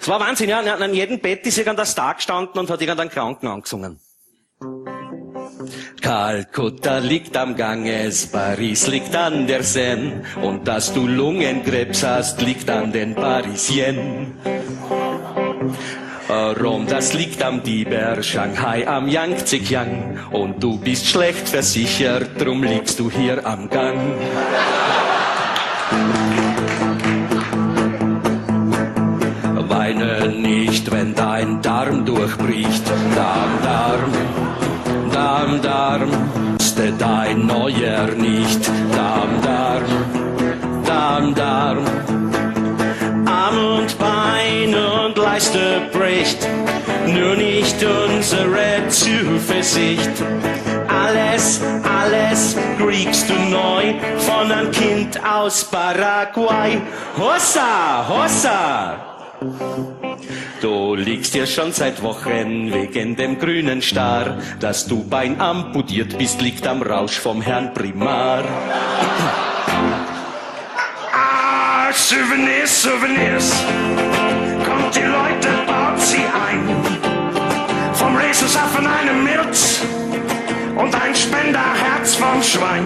Es 0.00 0.08
war 0.08 0.20
Wahnsinn, 0.20 0.50
ja. 0.50 0.60
An 0.60 0.92
jedem 0.92 1.18
Bett 1.18 1.46
ist 1.46 1.56
irgendein 1.56 1.86
Star 1.86 2.14
gestanden 2.14 2.60
und 2.60 2.68
hat 2.68 2.80
irgendeinen 2.80 3.10
Kranken 3.10 3.48
angesungen. 3.48 4.00
Kalkutta 6.02 6.98
liegt 6.98 7.34
am 7.36 7.56
Ganges, 7.56 8.26
Paris 8.26 8.86
liegt 8.86 9.16
an 9.16 9.46
der 9.46 9.62
Seine 9.62 10.22
und 10.42 10.68
dass 10.68 10.92
du 10.92 11.06
Lungenkrebs 11.06 12.02
hast, 12.02 12.42
liegt 12.42 12.68
an 12.68 12.92
den 12.92 13.14
Parisien. 13.14 14.34
Rom, 16.28 16.86
das 16.86 17.12
liegt 17.12 17.42
am 17.42 17.62
Tiber, 17.62 18.22
Shanghai 18.22 18.88
am 18.88 19.08
Yangtze-Kiang 19.08 20.18
und 20.30 20.62
du 20.62 20.78
bist 20.78 21.06
schlecht 21.06 21.48
versichert, 21.48 22.40
drum 22.40 22.62
liegst 22.62 22.98
du 22.98 23.10
hier 23.10 23.44
am 23.46 23.68
Gang. 23.68 23.98
Weine 29.68 30.28
nicht, 30.28 30.90
wenn 30.90 31.14
dein 31.14 31.60
Darm 31.60 32.06
durchbricht, 32.06 32.82
Darm, 33.14 33.50
Darm. 33.62 34.12
Darm, 35.12 35.62
Darm, 35.62 36.10
ist 36.58 36.80
dein 36.98 37.46
Neuer 37.46 38.06
nicht. 38.16 38.66
Darm, 38.96 39.42
Darm, 39.42 39.84
Darm, 40.84 41.34
Darm. 41.34 42.23
Arm 43.54 43.78
und 43.78 43.98
Bein 43.98 44.74
und 44.74 45.16
Leiste 45.16 45.82
bricht, 45.92 46.46
nur 47.06 47.36
nicht 47.36 47.76
unsere 47.84 48.88
Zuversicht. 48.88 50.10
Alles, 50.88 51.60
alles 51.82 52.56
kriegst 52.78 53.28
du 53.28 53.34
neu 53.34 53.94
von 54.18 54.50
einem 54.50 54.70
Kind 54.70 55.20
aus 55.24 55.64
Paraguay. 55.64 56.80
Hossa, 57.16 58.06
Hossa! 58.08 58.96
Du 60.60 60.94
liegst 60.94 61.34
hier 61.34 61.46
schon 61.46 61.72
seit 61.72 62.02
Wochen 62.02 62.72
wegen 62.72 63.16
dem 63.16 63.38
grünen 63.38 63.82
Star. 63.82 64.38
Dass 64.60 64.86
du 64.86 65.04
Bein 65.04 65.40
amputiert 65.40 66.16
bist, 66.16 66.40
liegt 66.40 66.66
am 66.66 66.82
Rausch 66.82 67.18
vom 67.18 67.42
Herrn 67.42 67.74
Primar. 67.74 68.44
Ah, 71.94 71.96
Souvenirs, 71.96 72.82
Souvenirs. 72.82 73.52
Kommt 74.66 74.96
die 74.96 75.02
Leute, 75.02 75.48
baut 75.64 76.00
sie 76.00 76.24
ein. 76.24 76.68
Vom 77.94 78.16
Rhesusaffen 78.16 78.84
eine 78.84 79.12
Milz 79.12 79.80
und 80.76 80.92
ein 80.92 81.14
Spenderherz 81.14 82.16
vom 82.16 82.42
Schwein. 82.42 82.84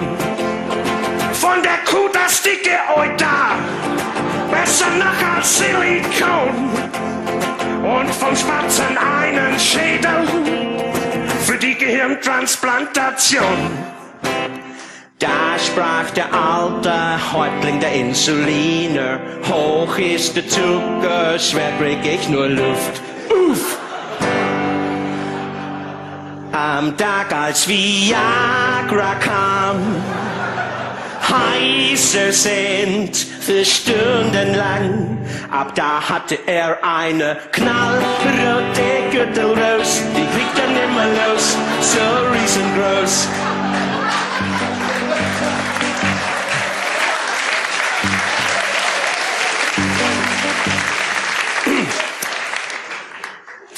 Von 1.33 1.63
der 1.63 1.79
Kuh 1.91 2.11
das 2.13 2.43
dicke 2.43 2.79
Euter, 2.95 3.57
besser 4.51 4.91
noch 4.99 5.37
als 5.37 5.57
Silikon. 5.57 6.69
Und 7.83 8.15
vom 8.15 8.37
Spatzen 8.37 8.99
einen 8.99 9.59
Schädel 9.59 10.29
für 11.47 11.57
die 11.57 11.77
Gehirntransplantation. 11.77 13.98
Sprach 15.67 16.11
der 16.11 16.33
alte 16.33 16.93
Häuptling 17.33 17.81
der 17.81 17.93
Insuliner, 17.93 19.19
hoch 19.49 19.99
ist 19.99 20.37
der 20.37 20.47
Zucker, 20.49 21.39
schwer 21.39 21.73
krieg 21.79 21.99
ich 22.05 22.29
nur 22.29 22.49
Luft. 22.49 23.01
Uff! 23.29 23.79
Am 26.53 26.97
Tag 26.97 27.33
als 27.33 27.69
Viagra 27.69 29.15
kam, 29.21 29.97
heißer 31.29 32.33
sind 32.33 33.17
für 33.17 33.65
Stunden 33.65 34.55
lang. 34.55 35.19
Ab 35.51 35.75
da 35.75 36.01
hatte 36.09 36.39
er 36.47 36.79
eine 36.83 37.37
knallrote 37.53 38.89
Gürtelrose, 39.11 40.03
die 40.17 40.27
kriegt 40.37 40.59
er 40.59 40.69
nimmer 40.69 41.07
los, 41.33 41.57
so 41.81 41.99
riesengroß. 42.33 43.48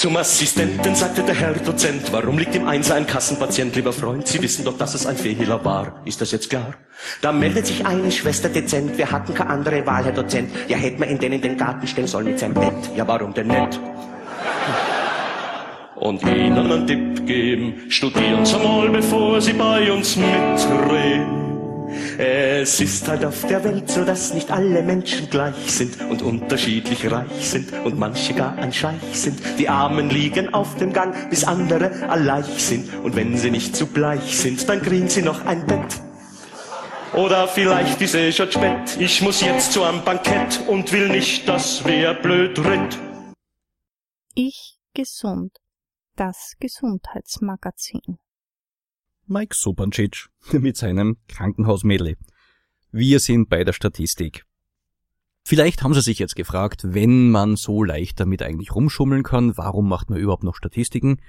Zum 0.00 0.16
Assistenten 0.16 0.94
sagte 0.94 1.22
der 1.22 1.34
Herr 1.34 1.52
Dozent, 1.52 2.10
warum 2.10 2.38
liegt 2.38 2.54
im 2.54 2.66
Einser 2.66 2.94
ein 2.94 3.06
Kassenpatient, 3.06 3.76
lieber 3.76 3.92
Freund? 3.92 4.26
Sie 4.26 4.40
wissen 4.40 4.64
doch, 4.64 4.78
dass 4.78 4.94
es 4.94 5.04
ein 5.04 5.14
Fehler 5.14 5.62
war. 5.62 6.00
Ist 6.06 6.22
das 6.22 6.32
jetzt 6.32 6.48
klar? 6.48 6.72
Da 7.20 7.32
meldet 7.32 7.66
sich 7.66 7.84
eine 7.84 8.10
Schwester 8.10 8.48
dezent, 8.48 8.96
wir 8.96 9.12
hatten 9.12 9.34
keine 9.34 9.50
andere 9.50 9.84
Wahl, 9.84 10.02
Herr 10.06 10.12
Dozent. 10.12 10.52
Ja, 10.68 10.78
hätte 10.78 11.00
man 11.00 11.10
ihn 11.10 11.18
denn 11.18 11.34
in 11.34 11.42
den 11.42 11.58
Garten 11.58 11.86
stellen 11.86 12.06
sollen 12.06 12.28
mit 12.28 12.38
seinem 12.38 12.54
Bett. 12.54 12.72
Ja, 12.96 13.06
warum 13.06 13.34
denn 13.34 13.48
nicht? 13.48 13.78
Und 15.96 16.22
ihnen 16.22 16.56
einen 16.56 16.86
Tipp 16.86 17.26
geben, 17.26 17.74
studieren 17.90 18.46
Sie 18.46 18.56
mal, 18.56 18.88
bevor 18.88 19.38
Sie 19.38 19.52
bei 19.52 19.92
uns 19.92 20.16
mitreden. 20.16 21.39
Es 22.18 22.80
ist 22.80 23.08
halt 23.08 23.24
auf 23.24 23.46
der 23.46 23.64
Welt 23.64 23.90
so, 23.90 24.04
dass 24.04 24.34
nicht 24.34 24.50
alle 24.50 24.82
Menschen 24.82 25.30
gleich 25.30 25.70
sind 25.70 26.00
und 26.02 26.22
unterschiedlich 26.22 27.10
reich 27.10 27.48
sind 27.48 27.72
und 27.84 27.98
manche 27.98 28.34
gar 28.34 28.56
ein 28.58 28.72
Scheich 28.72 29.00
sind. 29.12 29.40
Die 29.58 29.68
Armen 29.68 30.10
liegen 30.10 30.52
auf 30.52 30.76
dem 30.76 30.92
Gang, 30.92 31.30
bis 31.30 31.44
andere 31.44 32.08
allein 32.08 32.44
sind. 32.58 32.92
Und 33.02 33.16
wenn 33.16 33.36
sie 33.36 33.50
nicht 33.50 33.74
zu 33.74 33.86
bleich 33.86 34.38
sind, 34.38 34.68
dann 34.68 34.82
kriegen 34.82 35.08
sie 35.08 35.22
noch 35.22 35.44
ein 35.46 35.66
Bett. 35.66 36.00
Oder 37.14 37.48
vielleicht 37.48 38.00
ist 38.00 38.14
eh 38.14 38.30
schon 38.30 38.52
spät. 38.52 38.96
Ich 38.98 39.20
muss 39.20 39.40
jetzt 39.40 39.72
zu 39.72 39.82
einem 39.82 40.04
Bankett 40.04 40.60
und 40.68 40.92
will 40.92 41.08
nicht, 41.08 41.48
dass 41.48 41.84
wer 41.84 42.14
blöd 42.14 42.58
rennt. 42.64 42.98
Ich 44.34 44.78
gesund. 44.94 45.56
Das 46.16 46.54
Gesundheitsmagazin. 46.60 48.18
Mike 49.30 49.54
Sopancic 49.54 50.28
mit 50.52 50.76
seinem 50.76 51.16
Krankenhausmädel. 51.28 52.16
Wir 52.90 53.20
sind 53.20 53.48
bei 53.48 53.62
der 53.62 53.72
Statistik. 53.72 54.44
Vielleicht 55.44 55.84
haben 55.84 55.94
Sie 55.94 56.00
sich 56.00 56.18
jetzt 56.18 56.34
gefragt, 56.34 56.82
wenn 56.82 57.30
man 57.30 57.54
so 57.54 57.84
leicht 57.84 58.18
damit 58.18 58.42
eigentlich 58.42 58.74
rumschummeln 58.74 59.22
kann, 59.22 59.56
warum 59.56 59.88
macht 59.88 60.10
man 60.10 60.18
überhaupt 60.18 60.42
noch 60.42 60.56
Statistiken? 60.56 61.20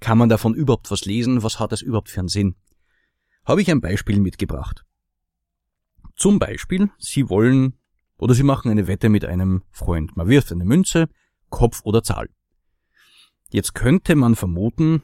Kann 0.00 0.16
man 0.16 0.30
davon 0.30 0.54
überhaupt 0.54 0.90
was 0.90 1.04
lesen? 1.04 1.42
Was 1.42 1.60
hat 1.60 1.72
das 1.72 1.82
überhaupt 1.82 2.08
für 2.08 2.20
einen 2.20 2.28
Sinn? 2.28 2.56
Habe 3.44 3.60
ich 3.60 3.70
ein 3.70 3.82
Beispiel 3.82 4.18
mitgebracht. 4.18 4.86
Zum 6.16 6.38
Beispiel, 6.38 6.90
Sie 6.96 7.28
wollen 7.28 7.74
oder 8.16 8.32
Sie 8.32 8.44
machen 8.44 8.70
eine 8.70 8.86
Wette 8.86 9.10
mit 9.10 9.26
einem 9.26 9.62
Freund. 9.72 10.16
Man 10.16 10.28
wirft 10.28 10.52
eine 10.52 10.64
Münze, 10.64 11.10
Kopf 11.50 11.82
oder 11.84 12.02
Zahl. 12.02 12.30
Jetzt 13.50 13.74
könnte 13.74 14.14
man 14.14 14.36
vermuten, 14.36 15.02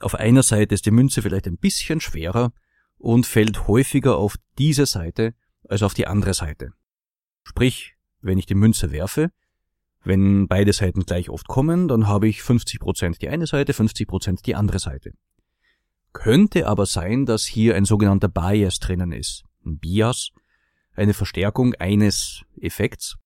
auf 0.00 0.14
einer 0.14 0.42
Seite 0.42 0.74
ist 0.74 0.86
die 0.86 0.90
Münze 0.90 1.22
vielleicht 1.22 1.46
ein 1.46 1.58
bisschen 1.58 2.00
schwerer 2.00 2.52
und 2.98 3.26
fällt 3.26 3.68
häufiger 3.68 4.16
auf 4.16 4.36
diese 4.58 4.86
Seite 4.86 5.34
als 5.68 5.82
auf 5.82 5.94
die 5.94 6.06
andere 6.06 6.34
Seite. 6.34 6.72
Sprich, 7.44 7.94
wenn 8.20 8.38
ich 8.38 8.46
die 8.46 8.54
Münze 8.54 8.90
werfe, 8.92 9.30
wenn 10.04 10.48
beide 10.48 10.72
Seiten 10.72 11.04
gleich 11.04 11.28
oft 11.28 11.48
kommen, 11.48 11.88
dann 11.88 12.06
habe 12.06 12.28
ich 12.28 12.40
50% 12.40 13.18
die 13.18 13.28
eine 13.28 13.46
Seite, 13.46 13.72
50% 13.72 14.42
die 14.42 14.54
andere 14.54 14.78
Seite. 14.78 15.12
Könnte 16.12 16.66
aber 16.66 16.86
sein, 16.86 17.26
dass 17.26 17.44
hier 17.44 17.74
ein 17.74 17.84
sogenannter 17.84 18.28
Bias 18.28 18.78
drinnen 18.78 19.12
ist. 19.12 19.44
Ein 19.64 19.78
Bias, 19.78 20.30
eine 20.94 21.14
Verstärkung 21.14 21.74
eines 21.74 22.42
Effekts. 22.60 23.16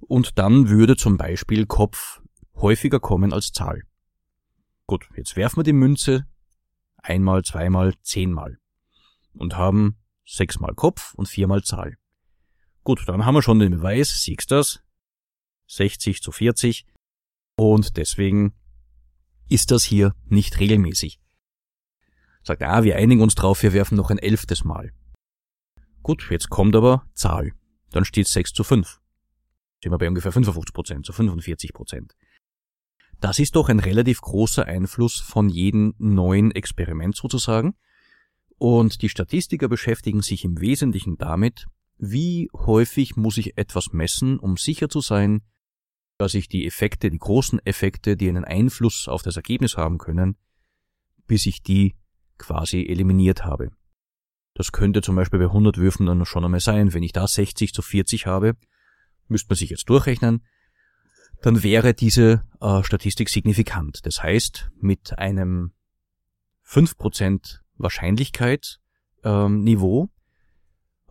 Und 0.00 0.38
dann 0.38 0.68
würde 0.68 0.96
zum 0.96 1.16
Beispiel 1.16 1.66
Kopf 1.66 2.20
häufiger 2.56 3.00
kommen 3.00 3.32
als 3.32 3.52
Zahl. 3.52 3.82
Gut, 4.92 5.08
jetzt 5.16 5.36
werfen 5.36 5.56
wir 5.56 5.64
die 5.64 5.72
Münze 5.72 6.26
einmal, 6.98 7.42
zweimal, 7.44 7.94
zehnmal 8.02 8.58
und 9.32 9.56
haben 9.56 9.96
sechsmal 10.26 10.74
Kopf 10.74 11.14
und 11.14 11.30
viermal 11.30 11.62
Zahl. 11.62 11.96
Gut, 12.84 13.08
dann 13.08 13.24
haben 13.24 13.34
wir 13.34 13.40
schon 13.40 13.58
den 13.58 13.70
Beweis, 13.70 14.22
siehst 14.22 14.50
das, 14.50 14.82
60 15.68 16.20
zu 16.20 16.30
40 16.30 16.84
und 17.56 17.96
deswegen 17.96 18.52
ist 19.48 19.70
das 19.70 19.82
hier 19.82 20.14
nicht 20.26 20.60
regelmäßig. 20.60 21.22
Sagt, 22.42 22.62
ah, 22.62 22.82
wir 22.82 22.96
einigen 22.96 23.22
uns 23.22 23.34
drauf, 23.34 23.62
wir 23.62 23.72
werfen 23.72 23.96
noch 23.96 24.10
ein 24.10 24.18
elftes 24.18 24.62
Mal. 24.62 24.92
Gut, 26.02 26.28
jetzt 26.30 26.50
kommt 26.50 26.76
aber 26.76 27.06
Zahl. 27.14 27.52
Dann 27.92 28.04
steht 28.04 28.28
6 28.28 28.52
zu 28.52 28.62
5. 28.62 29.00
Sind 29.82 29.90
wir 29.90 29.96
bei 29.96 30.08
ungefähr 30.08 30.32
55 30.32 30.74
Prozent, 30.74 31.06
zu 31.06 31.14
45 31.14 31.72
Prozent. 31.72 32.14
Das 33.22 33.38
ist 33.38 33.54
doch 33.54 33.68
ein 33.68 33.78
relativ 33.78 34.20
großer 34.20 34.66
Einfluss 34.66 35.20
von 35.20 35.48
jedem 35.48 35.94
neuen 35.98 36.50
Experiment 36.50 37.14
sozusagen. 37.14 37.76
Und 38.58 39.00
die 39.00 39.08
Statistiker 39.08 39.68
beschäftigen 39.68 40.22
sich 40.22 40.42
im 40.42 40.60
Wesentlichen 40.60 41.18
damit, 41.18 41.66
wie 41.98 42.50
häufig 42.52 43.14
muss 43.14 43.38
ich 43.38 43.56
etwas 43.56 43.92
messen, 43.92 44.40
um 44.40 44.56
sicher 44.56 44.88
zu 44.88 45.00
sein, 45.00 45.42
dass 46.18 46.34
ich 46.34 46.48
die 46.48 46.66
Effekte, 46.66 47.10
die 47.10 47.18
großen 47.18 47.64
Effekte, 47.64 48.16
die 48.16 48.28
einen 48.28 48.44
Einfluss 48.44 49.06
auf 49.06 49.22
das 49.22 49.36
Ergebnis 49.36 49.76
haben 49.76 49.98
können, 49.98 50.36
bis 51.28 51.46
ich 51.46 51.62
die 51.62 51.94
quasi 52.38 52.84
eliminiert 52.88 53.44
habe. 53.44 53.70
Das 54.52 54.72
könnte 54.72 55.00
zum 55.00 55.14
Beispiel 55.14 55.38
bei 55.38 55.46
100 55.46 55.76
Würfen 55.76 56.06
dann 56.06 56.24
schon 56.24 56.44
einmal 56.44 56.58
sein. 56.58 56.92
Wenn 56.92 57.04
ich 57.04 57.12
da 57.12 57.28
60 57.28 57.72
zu 57.72 57.82
40 57.82 58.26
habe, 58.26 58.56
müsste 59.28 59.50
man 59.50 59.56
sich 59.58 59.70
jetzt 59.70 59.88
durchrechnen, 59.88 60.42
dann 61.42 61.62
wäre 61.62 61.92
diese 61.92 62.44
äh, 62.60 62.82
Statistik 62.82 63.28
signifikant. 63.28 64.06
Das 64.06 64.22
heißt, 64.22 64.70
mit 64.80 65.18
einem 65.18 65.72
5% 66.66 67.58
Wahrscheinlichkeit 67.76 68.78
ähm, 69.24 69.62
Niveau 69.62 70.08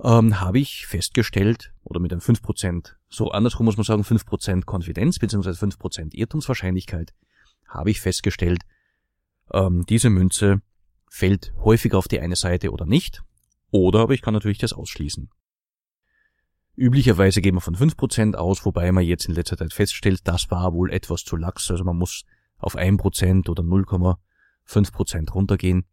ähm, 0.01 0.39
habe 0.39 0.59
ich 0.59 0.87
festgestellt, 0.87 1.73
oder 1.83 1.99
mit 1.99 2.11
einem 2.11 2.21
5%, 2.21 2.93
so 3.09 3.31
andersrum 3.31 3.65
muss 3.65 3.77
man 3.77 3.83
sagen, 3.83 4.03
5% 4.03 4.65
Konfidenz 4.65 5.19
bzw. 5.19 5.49
5% 5.49 6.13
Irrtumswahrscheinlichkeit, 6.13 7.13
habe 7.67 7.91
ich 7.91 8.01
festgestellt, 8.01 8.63
ähm, 9.53 9.85
diese 9.87 10.09
Münze 10.09 10.61
fällt 11.09 11.53
häufig 11.57 11.93
auf 11.93 12.07
die 12.07 12.21
eine 12.21 12.37
Seite 12.37 12.71
oder 12.71 12.85
nicht, 12.85 13.21
oder 13.69 13.99
aber 13.99 14.13
ich 14.13 14.21
kann 14.21 14.33
natürlich 14.33 14.59
das 14.59 14.73
ausschließen. 14.73 15.29
Üblicherweise 16.81 17.41
gehen 17.41 17.53
wir 17.53 17.61
von 17.61 17.75
5% 17.75 18.33
aus, 18.33 18.65
wobei 18.65 18.91
man 18.91 19.03
jetzt 19.03 19.25
in 19.25 19.35
letzter 19.35 19.55
Zeit 19.55 19.71
feststellt, 19.71 20.21
das 20.23 20.49
war 20.49 20.73
wohl 20.73 20.91
etwas 20.91 21.23
zu 21.23 21.35
lax, 21.35 21.69
also 21.69 21.83
man 21.83 21.95
muss 21.95 22.25
auf 22.57 22.75
1% 22.75 23.47
oder 23.49 23.61
0,5% 23.61 25.31
runtergehen, 25.31 25.85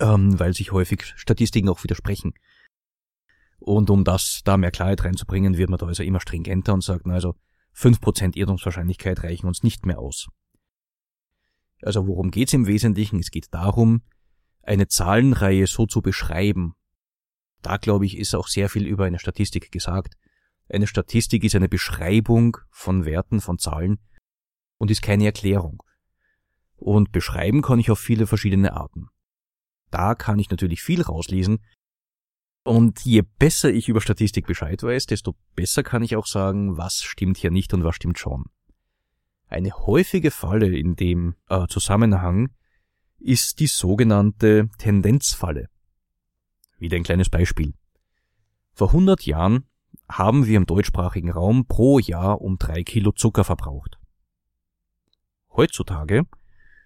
ähm, 0.00 0.40
weil 0.40 0.54
sich 0.54 0.72
häufig 0.72 1.12
Statistiken 1.16 1.68
auch 1.68 1.84
widersprechen. 1.84 2.32
Und 3.58 3.90
um 3.90 4.04
das 4.04 4.40
da 4.46 4.56
mehr 4.56 4.70
Klarheit 4.70 5.04
reinzubringen, 5.04 5.58
wird 5.58 5.68
man 5.68 5.78
da 5.78 5.84
also 5.84 6.02
immer 6.02 6.20
stringenter 6.20 6.72
und 6.72 6.82
sagt, 6.82 7.06
na 7.06 7.12
also 7.12 7.34
5% 7.76 8.34
Irrtumswahrscheinlichkeit 8.34 9.22
reichen 9.22 9.46
uns 9.46 9.62
nicht 9.62 9.84
mehr 9.84 9.98
aus. 9.98 10.28
Also 11.82 12.06
worum 12.06 12.30
geht's 12.30 12.54
im 12.54 12.66
Wesentlichen? 12.66 13.18
Es 13.18 13.30
geht 13.30 13.52
darum, 13.52 14.00
eine 14.62 14.88
Zahlenreihe 14.88 15.66
so 15.66 15.84
zu 15.84 16.00
beschreiben. 16.00 16.76
Da 17.62 17.76
glaube 17.76 18.06
ich, 18.06 18.16
ist 18.16 18.34
auch 18.34 18.48
sehr 18.48 18.68
viel 18.68 18.86
über 18.86 19.04
eine 19.04 19.18
Statistik 19.18 19.72
gesagt. 19.72 20.14
Eine 20.68 20.86
Statistik 20.86 21.44
ist 21.44 21.54
eine 21.54 21.68
Beschreibung 21.68 22.58
von 22.70 23.04
Werten, 23.04 23.40
von 23.40 23.58
Zahlen 23.58 23.98
und 24.76 24.90
ist 24.90 25.02
keine 25.02 25.24
Erklärung. 25.24 25.82
Und 26.76 27.10
beschreiben 27.10 27.62
kann 27.62 27.78
ich 27.78 27.90
auf 27.90 27.98
viele 27.98 28.26
verschiedene 28.26 28.74
Arten. 28.74 29.08
Da 29.90 30.14
kann 30.14 30.38
ich 30.38 30.50
natürlich 30.50 30.82
viel 30.82 31.02
rauslesen, 31.02 31.60
und 32.68 33.00
je 33.00 33.22
besser 33.22 33.70
ich 33.70 33.88
über 33.88 34.02
Statistik 34.02 34.46
Bescheid 34.46 34.82
weiß, 34.82 35.06
desto 35.06 35.34
besser 35.54 35.82
kann 35.82 36.02
ich 36.02 36.16
auch 36.16 36.26
sagen, 36.26 36.76
was 36.76 37.00
stimmt 37.00 37.38
hier 37.38 37.50
nicht 37.50 37.72
und 37.72 37.82
was 37.82 37.96
stimmt 37.96 38.18
schon. 38.18 38.44
Eine 39.46 39.70
häufige 39.70 40.30
Falle 40.30 40.76
in 40.76 40.94
dem 40.94 41.34
äh, 41.48 41.66
Zusammenhang 41.68 42.50
ist 43.18 43.60
die 43.60 43.68
sogenannte 43.68 44.68
Tendenzfalle. 44.76 45.70
Wieder 46.78 46.96
ein 46.96 47.02
kleines 47.02 47.28
Beispiel. 47.28 47.74
Vor 48.72 48.88
100 48.88 49.26
Jahren 49.26 49.64
haben 50.08 50.46
wir 50.46 50.56
im 50.56 50.66
deutschsprachigen 50.66 51.30
Raum 51.30 51.66
pro 51.66 51.98
Jahr 51.98 52.40
um 52.40 52.58
drei 52.58 52.82
Kilo 52.82 53.12
Zucker 53.12 53.44
verbraucht. 53.44 53.98
Heutzutage 55.54 56.24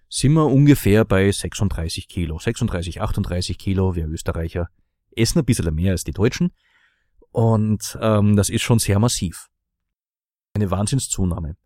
sind 0.08 0.32
wir 0.32 0.46
ungefähr 0.46 1.04
bei 1.04 1.30
36 1.30 2.08
Kilo, 2.08 2.38
36, 2.38 3.00
38 3.00 3.58
Kilo, 3.58 3.94
wir 3.94 4.08
Österreicher 4.08 4.68
essen 5.14 5.40
ein 5.40 5.44
bisschen 5.44 5.74
mehr 5.74 5.92
als 5.92 6.04
die 6.04 6.12
Deutschen. 6.12 6.52
Und 7.30 7.98
ähm, 8.00 8.36
das 8.36 8.48
ist 8.48 8.62
schon 8.62 8.78
sehr 8.78 8.98
massiv. 8.98 9.48
Eine 10.54 10.70
Wahnsinnszunahme. 10.70 11.56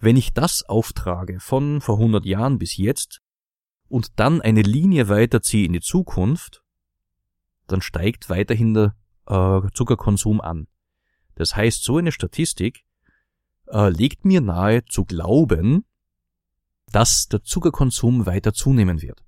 Wenn 0.00 0.16
ich 0.16 0.32
das 0.32 0.62
auftrage 0.62 1.40
von 1.40 1.80
vor 1.80 1.98
100 1.98 2.24
Jahren 2.24 2.58
bis 2.58 2.76
jetzt 2.76 3.20
und 3.88 4.18
dann 4.18 4.40
eine 4.40 4.62
Linie 4.62 5.08
weiterziehe 5.08 5.66
in 5.66 5.74
die 5.74 5.80
Zukunft, 5.80 6.63
dann 7.66 7.80
steigt 7.80 8.28
weiterhin 8.28 8.74
der 8.74 8.96
äh, 9.26 9.60
Zuckerkonsum 9.72 10.40
an. 10.40 10.66
Das 11.34 11.56
heißt, 11.56 11.82
so 11.82 11.96
eine 11.96 12.12
Statistik 12.12 12.84
äh, 13.68 13.88
legt 13.88 14.24
mir 14.24 14.40
nahe 14.40 14.84
zu 14.84 15.04
glauben, 15.04 15.84
dass 16.92 17.28
der 17.28 17.42
Zuckerkonsum 17.42 18.26
weiter 18.26 18.52
zunehmen 18.52 19.02
wird 19.02 19.24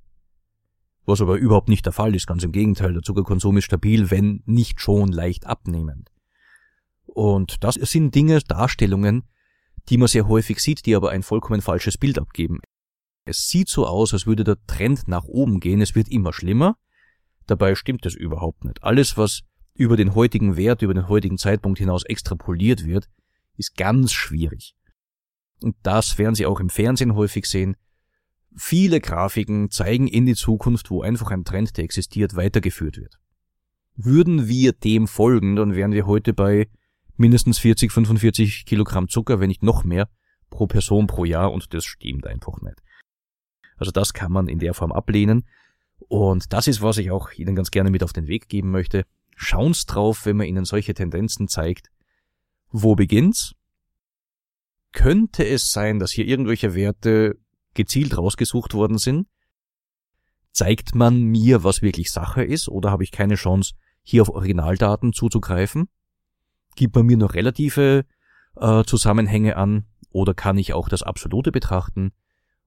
was 1.06 1.20
aber 1.20 1.36
überhaupt 1.36 1.68
nicht 1.68 1.86
der 1.86 1.92
Fall 1.92 2.14
ist, 2.14 2.26
ganz 2.26 2.42
im 2.42 2.52
Gegenteil, 2.52 2.92
der 2.92 3.02
Zuckerkonsum 3.02 3.56
ist 3.56 3.64
stabil, 3.64 4.10
wenn 4.10 4.42
nicht 4.44 4.80
schon 4.80 5.10
leicht 5.10 5.46
abnehmend. 5.46 6.10
Und 7.06 7.62
das 7.64 7.76
sind 7.76 8.14
Dinge, 8.14 8.40
Darstellungen, 8.40 9.22
die 9.88 9.98
man 9.98 10.08
sehr 10.08 10.26
häufig 10.26 10.58
sieht, 10.58 10.84
die 10.84 10.96
aber 10.96 11.10
ein 11.10 11.22
vollkommen 11.22 11.62
falsches 11.62 11.96
Bild 11.96 12.18
abgeben. 12.18 12.60
Es 13.24 13.48
sieht 13.48 13.68
so 13.68 13.86
aus, 13.86 14.12
als 14.12 14.26
würde 14.26 14.44
der 14.44 14.58
Trend 14.66 15.06
nach 15.06 15.24
oben 15.24 15.60
gehen, 15.60 15.80
es 15.80 15.94
wird 15.94 16.08
immer 16.08 16.32
schlimmer, 16.32 16.76
dabei 17.46 17.74
stimmt 17.74 18.06
es 18.06 18.14
überhaupt 18.14 18.64
nicht. 18.64 18.82
Alles, 18.82 19.16
was 19.16 19.42
über 19.74 19.96
den 19.96 20.14
heutigen 20.14 20.56
Wert, 20.56 20.82
über 20.82 20.94
den 20.94 21.08
heutigen 21.08 21.38
Zeitpunkt 21.38 21.78
hinaus 21.78 22.04
extrapoliert 22.04 22.84
wird, 22.86 23.08
ist 23.56 23.76
ganz 23.76 24.12
schwierig. 24.12 24.74
Und 25.62 25.76
das 25.82 26.18
werden 26.18 26.34
Sie 26.34 26.46
auch 26.46 26.60
im 26.60 26.70
Fernsehen 26.70 27.14
häufig 27.14 27.46
sehen. 27.46 27.76
Viele 28.54 29.00
Grafiken 29.00 29.70
zeigen 29.70 30.08
in 30.08 30.26
die 30.26 30.34
Zukunft, 30.34 30.90
wo 30.90 31.02
einfach 31.02 31.30
ein 31.30 31.44
Trend, 31.44 31.76
der 31.76 31.84
existiert, 31.84 32.36
weitergeführt 32.36 32.96
wird. 32.96 33.18
Würden 33.96 34.48
wir 34.48 34.72
dem 34.72 35.06
folgen, 35.08 35.56
dann 35.56 35.74
wären 35.74 35.92
wir 35.92 36.06
heute 36.06 36.32
bei 36.32 36.68
mindestens 37.16 37.58
40, 37.58 37.92
45 37.92 38.66
Kilogramm 38.66 39.08
Zucker, 39.08 39.40
wenn 39.40 39.48
nicht 39.48 39.62
noch 39.62 39.84
mehr, 39.84 40.08
pro 40.50 40.66
Person 40.66 41.06
pro 41.06 41.24
Jahr 41.24 41.52
und 41.52 41.72
das 41.72 41.84
stimmt 41.84 42.26
einfach 42.26 42.60
nicht. 42.60 42.82
Also 43.76 43.90
das 43.90 44.12
kann 44.12 44.32
man 44.32 44.48
in 44.48 44.58
der 44.58 44.74
Form 44.74 44.92
ablehnen 44.92 45.46
und 45.98 46.52
das 46.52 46.66
ist, 46.66 46.82
was 46.82 46.98
ich 46.98 47.10
auch 47.10 47.32
Ihnen 47.32 47.54
ganz 47.54 47.70
gerne 47.70 47.90
mit 47.90 48.02
auf 48.02 48.12
den 48.12 48.26
Weg 48.26 48.48
geben 48.48 48.70
möchte. 48.70 49.04
Schauen's 49.34 49.86
drauf, 49.86 50.26
wenn 50.26 50.36
man 50.36 50.46
Ihnen 50.46 50.64
solche 50.64 50.94
Tendenzen 50.94 51.48
zeigt. 51.48 51.90
Wo 52.70 52.94
beginnt's? 52.94 53.54
Könnte 54.92 55.46
es 55.46 55.70
sein, 55.70 55.98
dass 55.98 56.12
hier 56.12 56.26
irgendwelche 56.26 56.74
Werte 56.74 57.38
gezielt 57.74 58.16
rausgesucht 58.16 58.74
worden 58.74 58.98
sind? 58.98 59.28
Zeigt 60.52 60.94
man 60.94 61.22
mir, 61.22 61.64
was 61.64 61.82
wirklich 61.82 62.10
Sache 62.10 62.42
ist, 62.42 62.68
oder 62.68 62.90
habe 62.90 63.04
ich 63.04 63.10
keine 63.10 63.34
Chance, 63.34 63.74
hier 64.02 64.22
auf 64.22 64.30
Originaldaten 64.30 65.12
zuzugreifen? 65.12 65.88
Gibt 66.76 66.94
man 66.94 67.04
mir 67.04 67.18
nur 67.18 67.34
relative 67.34 68.06
äh, 68.56 68.84
Zusammenhänge 68.84 69.56
an, 69.56 69.86
oder 70.10 70.32
kann 70.32 70.56
ich 70.56 70.72
auch 70.72 70.88
das 70.88 71.02
Absolute 71.02 71.52
betrachten? 71.52 72.12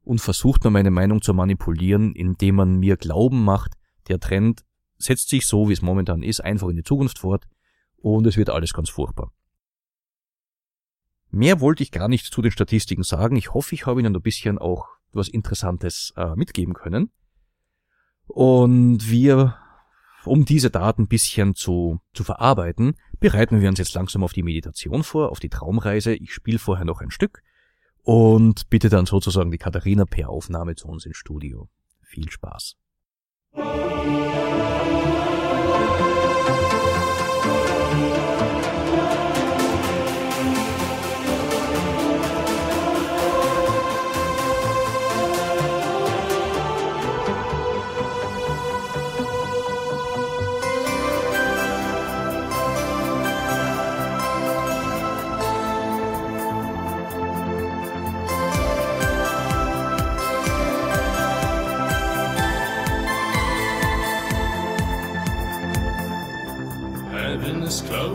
Und 0.10 0.22
versucht 0.22 0.64
man 0.64 0.74
meine 0.74 0.90
Meinung 0.90 1.22
zu 1.22 1.36
manipulieren, 1.36 2.16
indem 2.16 2.56
man 2.56 2.80
mir 2.80 2.98
Glauben 2.98 3.44
macht, 3.44 3.76
der 4.08 4.20
Trend 4.20 4.66
setzt 4.98 5.30
sich 5.30 5.46
so, 5.46 5.70
wie 5.70 5.74
es 5.74 5.84
momentan 5.84 6.24
ist, 6.24 6.40
einfach 6.40 6.68
in 6.70 6.78
die 6.78 6.84
Zukunft 6.84 7.20
fort 7.20 7.48
und 7.98 8.26
es 8.26 8.36
wird 8.36 8.50
alles 8.50 8.74
ganz 8.74 8.90
furchtbar. 8.90 9.32
Mehr 11.30 11.62
wollte 11.62 11.84
ich 11.84 11.92
gar 11.92 12.08
nicht 12.08 12.26
zu 12.26 12.42
den 12.42 12.50
Statistiken 12.50 13.04
sagen. 13.04 13.36
Ich 13.36 13.54
hoffe, 13.54 13.76
ich 13.76 13.86
habe 13.86 14.00
Ihnen 14.00 14.16
ein 14.16 14.22
bisschen 14.24 14.58
auch 14.58 14.88
was 15.12 15.28
Interessantes 15.28 16.12
äh, 16.18 16.36
mitgeben 16.36 16.74
können. 16.74 17.12
Und 18.26 19.12
wir, 19.12 19.58
um 20.26 20.44
diese 20.44 20.72
Daten 20.72 21.04
ein 21.04 21.08
bisschen 21.08 21.54
zu, 21.54 22.00
zu 22.16 22.24
verarbeiten, 22.24 22.96
bereiten 23.20 23.62
wir 23.62 23.70
uns 23.70 23.78
jetzt 23.78 23.94
langsam 23.94 24.24
auf 24.24 24.34
die 24.34 24.42
Meditation 24.42 25.04
vor, 25.04 25.30
auf 25.30 25.40
die 25.40 25.50
Traumreise. 25.50 26.16
Ich 26.16 26.34
spiele 26.34 26.58
vorher 26.58 26.86
noch 26.86 27.00
ein 27.00 27.12
Stück 27.12 27.44
und 28.10 28.72
bitte 28.72 28.90
dann 28.90 29.06
sozusagen 29.06 29.52
die 29.52 29.60
Katharina 29.60 30.04
per 30.04 30.30
Aufnahme 30.30 30.74
zu 30.74 30.88
uns 30.88 31.06
ins 31.06 31.18
Studio. 31.18 31.70
Viel 32.02 32.28
Spaß. 32.32 32.76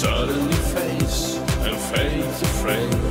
suddenly 0.00 0.60
face 0.72 1.36
and 1.66 1.76
fade 1.76 2.24
to 2.40 2.46
frame. 2.62 3.04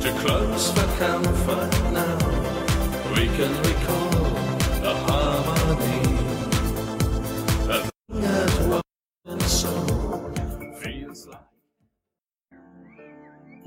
Too 0.00 0.14
close 0.24 0.72
for 0.72 0.88
comfort 0.96 1.70
now, 1.92 2.16
we 3.12 3.26
can 3.36 3.52
recall 3.68 4.24
the 4.80 4.94
harmony. 5.06 6.00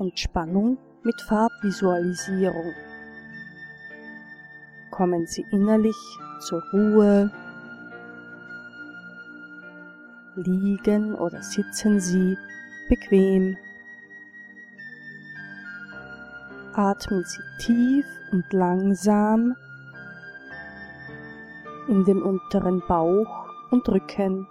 Entspannung 0.00 0.78
mit 1.04 1.20
Farbvisualisierung. 1.28 2.72
Kommen 4.90 5.26
Sie 5.28 5.44
innerlich 5.52 6.00
zur 6.40 6.62
Ruhe. 6.72 7.30
Liegen 10.38 11.14
oder 11.14 11.42
sitzen 11.42 12.00
Sie 12.00 12.36
bequem. 12.88 13.56
Atmen 16.74 17.24
Sie 17.24 17.42
tief 17.58 18.06
und 18.30 18.44
langsam 18.52 19.56
in 21.88 22.04
den 22.04 22.22
unteren 22.22 22.82
Bauch 22.86 23.48
und 23.70 23.88
Rücken. 23.88 24.46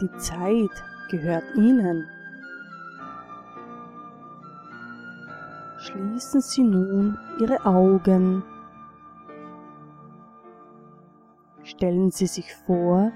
Die 0.00 0.10
Zeit 0.16 0.84
gehört 1.10 1.44
Ihnen. 1.54 2.08
Schließen 5.78 6.40
Sie 6.40 6.62
nun 6.62 7.18
Ihre 7.38 7.64
Augen. 7.64 8.42
Stellen 11.62 12.10
Sie 12.10 12.26
sich 12.26 12.54
vor, 12.66 13.12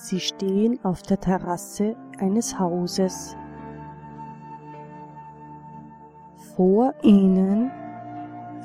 Sie 0.00 0.20
stehen 0.20 0.78
auf 0.84 1.02
der 1.02 1.18
Terrasse 1.18 1.96
eines 2.18 2.58
Hauses. 2.58 3.36
Vor 6.54 6.94
Ihnen 7.02 7.70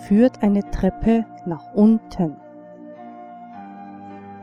führt 0.08 0.44
eine 0.44 0.62
Treppe 0.70 1.26
nach 1.46 1.74
unten, 1.74 2.38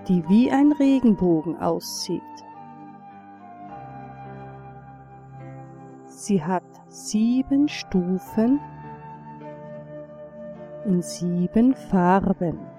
die 0.08 0.28
wie 0.28 0.50
ein 0.50 0.72
Regenbogen 0.72 1.56
aussieht. 1.58 2.22
Sie 6.06 6.42
hat 6.42 6.64
sieben 6.88 7.68
Stufen 7.68 8.58
in 10.84 11.00
sieben 11.00 11.72
Farben. 11.74 12.69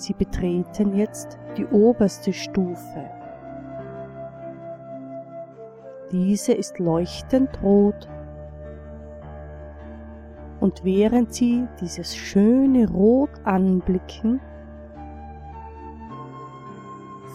Sie 0.00 0.14
betreten 0.14 0.96
jetzt 0.96 1.38
die 1.58 1.66
oberste 1.66 2.32
Stufe. 2.32 3.10
Diese 6.10 6.54
ist 6.54 6.78
leuchtend 6.78 7.62
rot 7.62 8.08
und 10.58 10.82
während 10.84 11.34
Sie 11.34 11.68
dieses 11.82 12.16
schöne 12.16 12.90
Rot 12.90 13.28
anblicken, 13.44 14.40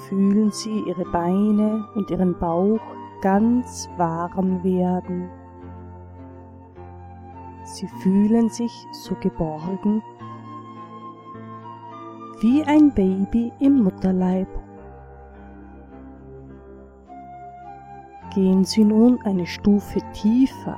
fühlen 0.10 0.50
Sie 0.50 0.86
Ihre 0.88 1.06
Beine 1.12 1.88
und 1.94 2.10
Ihren 2.10 2.36
Bauch 2.40 2.82
ganz 3.22 3.88
warm 3.98 4.64
werden. 4.64 5.30
Sie 7.64 7.88
fühlen 8.02 8.50
sich 8.50 8.72
so 8.92 9.14
geborgen 9.22 10.02
wie 12.40 12.64
ein 12.64 12.94
Baby 12.94 13.52
im 13.60 13.84
Mutterleib. 13.84 14.48
Gehen 18.34 18.66
Sie 18.66 18.84
nun 18.84 19.20
eine 19.24 19.48
Stufe 19.48 20.00
tiefer 20.12 20.78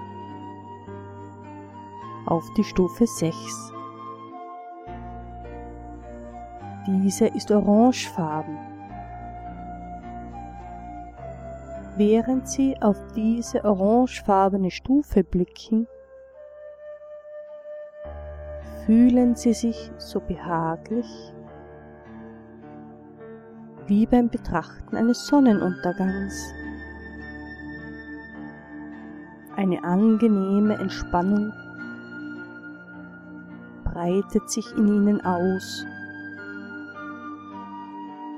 auf 2.28 2.46
die 2.56 2.64
Stufe 2.64 3.08
6. 3.08 3.74
Diese 6.86 7.28
ist 7.28 7.50
orangefarben. 7.50 8.58
Während 11.96 12.48
Sie 12.48 12.80
auf 12.80 12.98
diese 13.16 13.66
orangefarbene 13.66 14.70
Stufe 14.70 15.24
blicken, 15.24 15.88
fühlen 18.86 19.36
Sie 19.36 19.54
sich 19.54 19.92
so 19.98 20.20
behaglich 20.20 21.34
wie 23.88 24.06
beim 24.06 24.30
Betrachten 24.30 24.96
eines 24.96 25.26
Sonnenuntergangs. 25.28 26.54
Eine 29.56 29.84
angenehme 29.84 30.76
Entspannung 30.76 31.52
breitet 33.84 34.50
sich 34.50 34.66
in 34.78 34.88
ihnen 34.88 35.26
aus. 35.26 35.86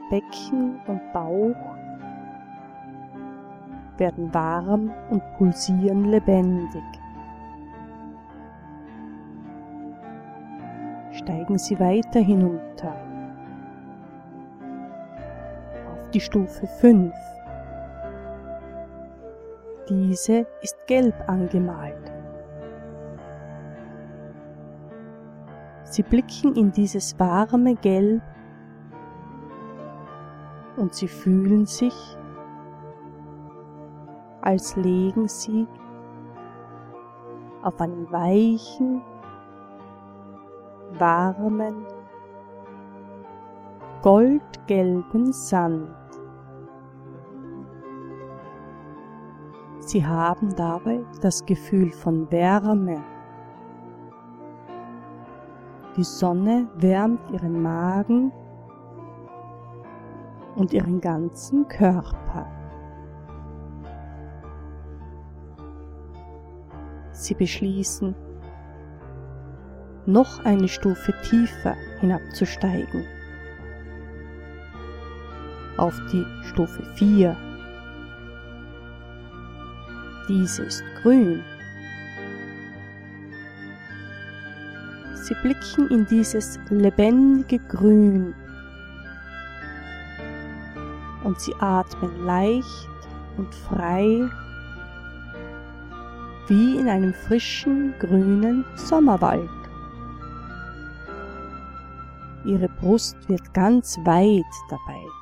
Becken 0.10 0.80
und 0.88 1.02
Bauch 1.14 1.76
werden 3.98 4.34
warm 4.34 4.92
und 5.10 5.22
pulsieren 5.38 6.06
lebendig. 6.06 6.84
Steigen 11.12 11.58
Sie 11.58 11.80
weiter 11.80 12.20
hinunter 12.20 13.09
die 16.14 16.20
Stufe 16.20 16.66
5. 16.66 17.14
Diese 19.88 20.46
ist 20.62 20.78
gelb 20.88 21.16
angemalt. 21.28 22.12
Sie 25.84 26.04
blicken 26.04 26.56
in 26.56 26.72
dieses 26.72 27.20
warme 27.20 27.76
Gelb 27.76 28.22
und 30.78 30.94
sie 30.94 31.08
fühlen 31.08 31.66
sich, 31.66 32.18
als 34.42 34.76
legen 34.76 35.28
sie 35.28 35.68
auf 37.62 37.80
einen 37.82 38.12
weichen, 38.12 39.02
warmen, 40.98 41.86
goldgelben 44.02 45.34
Sand. 45.34 45.99
Sie 49.90 50.06
haben 50.06 50.56
dabei 50.56 51.00
das 51.20 51.44
Gefühl 51.48 51.90
von 51.90 52.32
Wärme. 52.32 53.04
Die 55.98 56.04
Sonne 56.04 56.68
wärmt 56.76 57.32
ihren 57.32 57.60
Magen 57.60 58.32
und 60.56 60.74
ihren 60.74 61.02
ganzen 61.02 61.68
Körper. 61.68 62.46
Sie 67.12 67.34
beschließen, 67.34 68.14
noch 70.06 70.46
eine 70.46 70.68
Stufe 70.68 71.16
tiefer 71.24 71.74
hinabzusteigen. 72.00 73.06
auf 75.78 75.98
die 76.12 76.26
Stufe 76.44 76.84
4. 76.96 77.49
Diese 80.30 80.62
ist 80.64 80.84
grün. 81.02 81.44
Sie 85.16 85.34
blicken 85.42 85.90
in 85.90 86.06
dieses 86.06 86.60
lebendige 86.70 87.60
Grün 87.68 88.36
und 91.24 91.40
sie 91.40 91.54
atmen 91.60 92.26
leicht 92.26 92.90
und 93.38 93.54
frei 93.54 94.30
wie 96.48 96.78
in 96.78 96.88
einem 96.88 97.14
frischen 97.14 97.94
grünen 98.00 98.66
Sommerwald. 98.76 99.50
Ihre 102.46 102.70
Brust 102.80 103.18
wird 103.28 103.54
ganz 103.54 103.98
weit 104.06 104.46
dabei. 104.70 105.19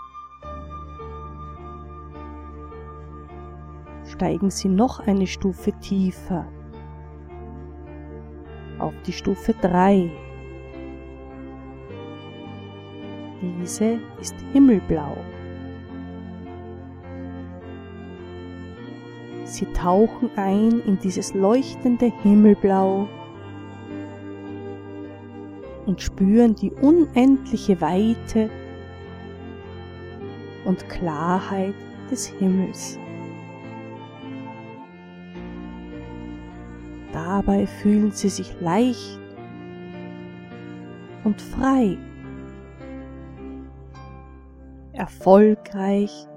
Steigen 4.18 4.50
Sie 4.50 4.68
noch 4.68 5.00
eine 5.02 5.28
Stufe 5.28 5.72
tiefer 5.74 6.48
auf 8.80 8.96
die 9.06 9.14
Stufe 9.14 9.54
3. 9.62 10.10
Diese 13.62 14.00
ist 14.20 14.34
himmelblau. 14.54 15.18
Sie 19.44 19.68
tauchen 19.68 20.32
ein 20.36 20.82
in 20.88 20.98
dieses 20.98 21.36
leuchtende 21.36 22.12
Himmelblau 22.24 23.08
und 25.86 26.02
spüren 26.02 26.56
die 26.56 26.72
unendliche 26.72 27.80
Weite 27.82 28.50
und 30.66 30.90
Klarheit 30.90 31.76
des 32.10 32.26
Himmels. 32.26 32.98
Dabei 37.38 37.68
fühlen 37.68 38.10
sie 38.10 38.30
sich 38.30 38.60
leicht 38.62 39.20
und 41.24 41.40
frei, 41.40 41.96
erfolgreich 44.94 46.28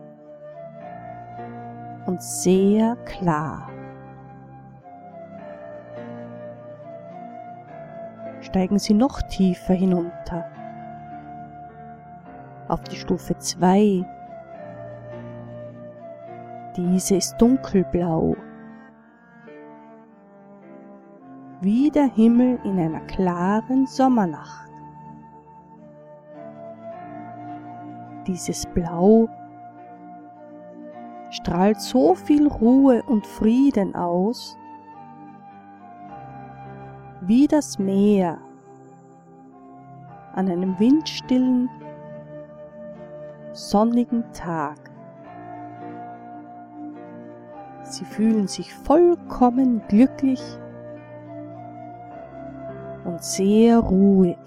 und 2.05 2.23
sehr 2.23 2.97
klar. 3.07 3.71
Steigen 8.43 8.79
Sie 8.79 8.93
noch 8.93 9.23
tiefer 9.23 9.73
hinunter 9.73 10.45
auf 12.69 12.83
die 12.85 12.97
Stufe 12.97 13.39
2. 13.39 14.05
Diese 16.77 17.17
ist 17.17 17.39
dunkelblau, 17.39 18.37
wie 21.61 21.91
der 21.91 22.07
Himmel 22.07 22.59
in 22.65 22.79
einer 22.79 23.01
klaren 23.01 23.87
Sommernacht. 23.87 24.71
Dieses 28.27 28.67
Blau 28.67 29.29
strahlt 31.31 31.81
so 31.81 32.15
viel 32.15 32.49
Ruhe 32.49 33.03
und 33.03 33.27
Frieden 33.27 33.95
aus, 33.95 34.57
wie 37.23 37.47
das 37.47 37.79
Meer 37.79 38.39
an 40.35 40.49
einem 40.49 40.79
windstillen, 40.79 41.69
sonnigen 43.53 44.25
Tag. 44.33 44.79
Sie 47.83 48.05
fühlen 48.05 48.47
sich 48.47 48.73
vollkommen 48.73 49.83
glücklich 49.89 50.41
und 53.21 53.25
sehr 53.25 53.79
ruhig. 53.79 54.39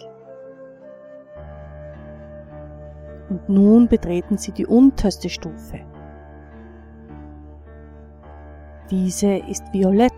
Und 3.30 3.48
nun 3.48 3.88
betreten 3.88 4.38
Sie 4.38 4.52
die 4.52 4.66
unterste 4.66 5.30
Stufe. 5.30 5.80
Diese 8.90 9.36
ist 9.36 9.64
violett. 9.72 10.12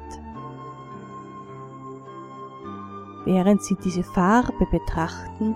Während 3.25 3.61
Sie 3.63 3.75
diese 3.83 4.03
Farbe 4.03 4.65
betrachten, 4.71 5.55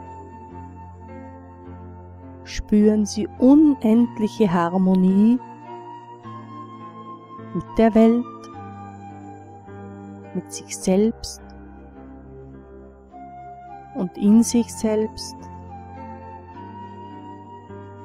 spüren 2.44 3.06
Sie 3.06 3.28
unendliche 3.38 4.52
Harmonie 4.52 5.40
mit 7.54 7.66
der 7.78 7.94
Welt, 7.96 8.26
mit 10.34 10.52
sich 10.52 10.78
selbst 10.78 11.42
und 14.10 14.18
in 14.18 14.44
sich 14.44 14.74
selbst. 14.74 15.36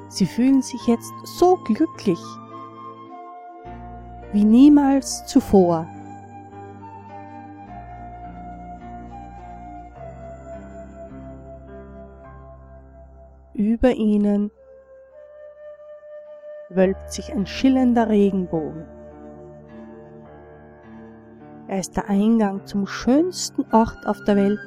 Sie 0.07 0.25
fühlen 0.25 0.61
sich 0.61 0.85
jetzt 0.87 1.11
so 1.23 1.57
glücklich 1.57 2.19
wie 4.31 4.43
niemals 4.43 5.25
zuvor. 5.25 5.87
Über 13.53 13.91
ihnen 13.91 14.51
wölbt 16.69 17.11
sich 17.11 17.31
ein 17.31 17.45
schillernder 17.45 18.09
Regenbogen. 18.09 18.85
Er 21.67 21.79
ist 21.79 21.95
der 21.95 22.09
Eingang 22.09 22.65
zum 22.65 22.85
schönsten 22.85 23.65
Ort 23.73 24.05
auf 24.05 24.21
der 24.25 24.35
Welt, 24.35 24.59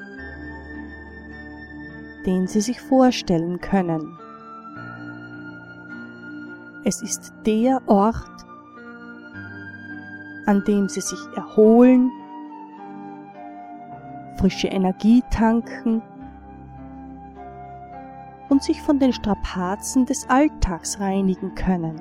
den 2.27 2.47
Sie 2.47 2.61
sich 2.61 2.81
vorstellen 2.81 3.61
können. 3.61 4.19
Es 6.85 7.03
ist 7.03 7.33
der 7.45 7.81
Ort, 7.87 8.47
an 10.47 10.65
dem 10.65 10.89
Sie 10.89 11.01
sich 11.01 11.19
erholen, 11.37 12.11
frische 14.39 14.69
Energie 14.69 15.23
tanken 15.31 16.01
und 18.49 18.63
sich 18.63 18.81
von 18.81 18.99
den 18.99 19.13
Strapazen 19.13 20.07
des 20.07 20.29
Alltags 20.29 21.01
reinigen 21.01 21.55
können. 21.55 22.01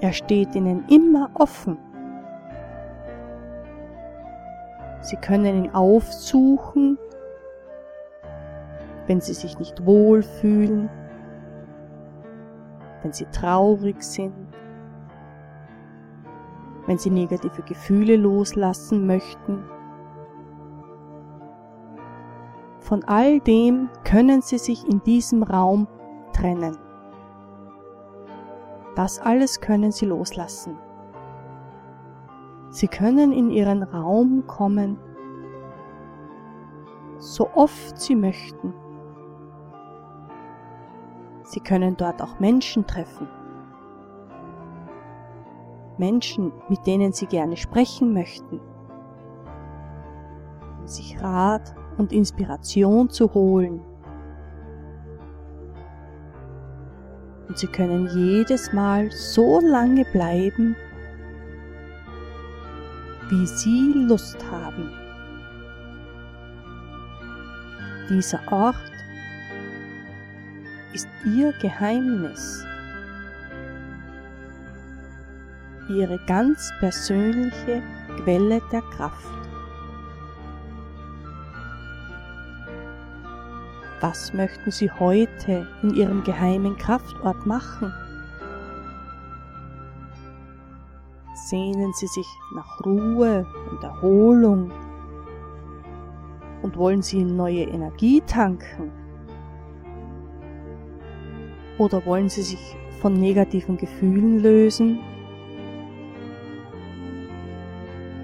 Er 0.00 0.12
steht 0.12 0.54
Ihnen 0.54 0.84
immer 0.88 1.30
offen. 1.34 1.78
Sie 5.02 5.16
können 5.16 5.64
ihn 5.64 5.74
aufsuchen, 5.74 6.96
wenn 9.08 9.20
Sie 9.20 9.34
sich 9.34 9.58
nicht 9.58 9.84
wohlfühlen, 9.84 10.88
wenn 13.02 13.12
Sie 13.12 13.26
traurig 13.26 14.00
sind, 14.02 14.32
wenn 16.86 16.98
Sie 16.98 17.10
negative 17.10 17.62
Gefühle 17.62 18.16
loslassen 18.16 19.06
möchten. 19.06 19.64
Von 22.78 23.02
all 23.04 23.40
dem 23.40 23.88
können 24.04 24.40
Sie 24.40 24.58
sich 24.58 24.88
in 24.88 25.02
diesem 25.02 25.42
Raum 25.42 25.88
trennen. 26.32 26.78
Das 28.94 29.18
alles 29.18 29.60
können 29.60 29.90
Sie 29.90 30.06
loslassen. 30.06 30.78
Sie 32.72 32.88
können 32.88 33.32
in 33.32 33.50
Ihren 33.50 33.82
Raum 33.82 34.46
kommen, 34.46 34.96
so 37.18 37.46
oft 37.54 38.00
Sie 38.00 38.16
möchten. 38.16 38.72
Sie 41.44 41.60
können 41.60 41.98
dort 41.98 42.22
auch 42.22 42.40
Menschen 42.40 42.86
treffen. 42.86 43.28
Menschen, 45.98 46.50
mit 46.70 46.86
denen 46.86 47.12
Sie 47.12 47.26
gerne 47.26 47.58
sprechen 47.58 48.14
möchten. 48.14 48.58
Um 50.80 50.86
sich 50.86 51.22
Rat 51.22 51.74
und 51.98 52.10
Inspiration 52.10 53.10
zu 53.10 53.34
holen. 53.34 53.82
Und 57.48 57.58
Sie 57.58 57.66
können 57.66 58.08
jedes 58.14 58.72
Mal 58.72 59.10
so 59.10 59.60
lange 59.60 60.06
bleiben, 60.06 60.74
wie 63.32 63.46
Sie 63.46 63.94
Lust 63.94 64.36
haben. 64.50 64.90
Dieser 68.10 68.40
Ort 68.52 68.76
ist 70.92 71.08
Ihr 71.24 71.54
Geheimnis, 71.54 72.62
Ihre 75.88 76.18
ganz 76.26 76.70
persönliche 76.78 77.82
Quelle 78.22 78.60
der 78.70 78.82
Kraft. 78.82 79.26
Was 84.02 84.34
möchten 84.34 84.70
Sie 84.70 84.90
heute 84.90 85.66
in 85.82 85.94
Ihrem 85.94 86.22
geheimen 86.22 86.76
Kraftort 86.76 87.46
machen? 87.46 87.94
Sehnen 91.44 91.92
Sie 91.92 92.06
sich 92.06 92.38
nach 92.54 92.80
Ruhe 92.86 93.44
und 93.68 93.82
Erholung 93.82 94.70
und 96.62 96.76
wollen 96.76 97.02
Sie 97.02 97.24
neue 97.24 97.64
Energie 97.64 98.20
tanken? 98.20 98.92
Oder 101.78 102.06
wollen 102.06 102.28
Sie 102.28 102.42
sich 102.42 102.76
von 103.00 103.14
negativen 103.14 103.76
Gefühlen 103.76 104.38
lösen? 104.38 105.00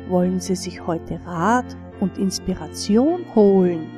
Wollen 0.08 0.38
Sie 0.38 0.54
sich 0.54 0.86
heute 0.86 1.20
Rat 1.26 1.76
und 1.98 2.18
Inspiration 2.18 3.24
holen? 3.34 3.88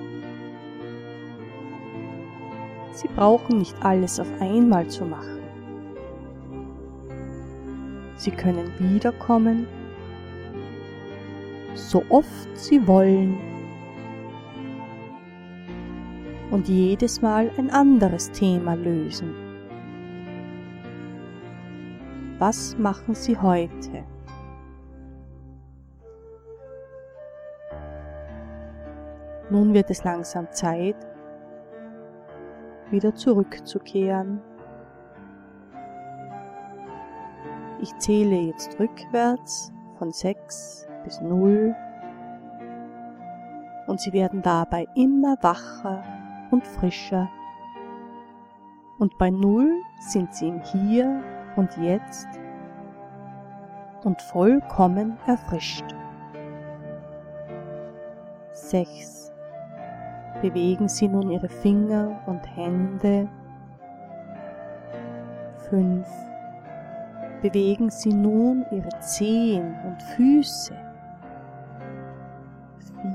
Sie 2.95 3.09
brauchen 3.09 3.59
nicht 3.59 3.77
alles 3.83 4.19
auf 4.19 4.41
einmal 4.41 4.89
zu 4.89 5.05
machen. 5.05 5.40
Sie 8.21 8.31
können 8.31 8.71
wiederkommen, 8.79 9.67
so 11.73 12.05
oft 12.11 12.49
Sie 12.55 12.87
wollen 12.87 13.39
und 16.51 16.69
jedes 16.69 17.23
Mal 17.23 17.51
ein 17.57 17.71
anderes 17.71 18.31
Thema 18.31 18.75
lösen. 18.75 19.33
Was 22.39 22.77
machen 22.77 23.15
Sie 23.15 23.39
heute? 23.39 24.05
Nun 29.49 29.73
wird 29.73 29.89
es 29.89 30.05
langsam 30.05 30.47
Zeit, 30.53 30.97
wieder 32.91 33.15
zurückzukehren. 33.15 34.43
Ich 37.83 37.97
zähle 37.97 38.37
jetzt 38.37 38.79
rückwärts 38.79 39.73
von 39.99 40.13
6 40.13 40.87
bis 41.05 41.21
0 41.23 41.75
und 43.87 44.01
Sie 44.01 44.13
werden 44.13 44.43
dabei 44.43 44.87
immer 44.95 45.37
wacher 45.41 46.05
und 46.51 46.67
frischer. 46.67 47.29
Und 48.99 49.17
bei 49.17 49.31
0 49.31 49.73
sind 49.99 50.35
Sie 50.35 50.49
im 50.49 50.61
Hier 50.61 51.23
und 51.57 51.75
Jetzt 51.79 52.29
und 54.05 54.21
vollkommen 54.21 55.17
erfrischt. 55.27 55.95
6. 58.53 59.33
Bewegen 60.43 60.87
Sie 60.87 61.09
nun 61.09 61.31
Ihre 61.31 61.49
Finger 61.49 62.21
und 62.27 62.45
Hände. 62.57 63.27
5. 65.71 66.30
Bewegen 67.43 67.91
Sie 67.91 68.13
nun 68.13 68.67
Ihre 68.71 69.01
Zehen 69.01 69.75
und 69.87 70.03
Füße. 70.15 70.75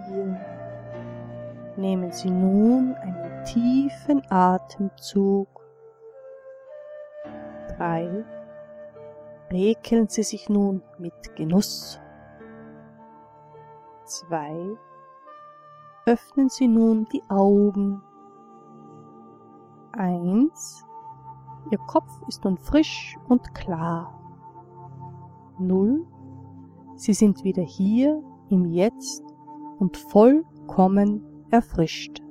4. 0.10 0.40
Nehmen 1.78 2.12
Sie 2.12 2.32
nun 2.32 2.96
einen 2.96 3.46
tiefen 3.46 4.24
Atemzug. 4.32 5.48
3. 7.78 8.26
Rekeln 9.52 10.08
Sie 10.08 10.24
sich 10.24 10.50
nun 10.50 10.82
mit 10.98 11.36
Genuss. 11.36 12.00
2. 14.06 14.78
Öffnen 16.08 16.50
Sie 16.50 16.68
nun 16.68 17.06
die 17.12 17.22
Augen. 17.30 18.02
1. 19.92 20.84
Ihr 21.72 21.80
Kopf 21.80 22.10
ist 22.28 22.44
nun 22.44 22.58
frisch 22.58 23.18
und 23.28 23.54
klar. 23.54 24.14
0. 25.60 26.06
Sie 26.96 27.14
sind 27.14 27.44
wieder 27.44 27.64
hier 27.64 28.22
im 28.50 28.66
Jetzt 28.66 29.24
und 29.80 29.98
vollkommen 29.98 31.24
erfrischt. 31.50 32.25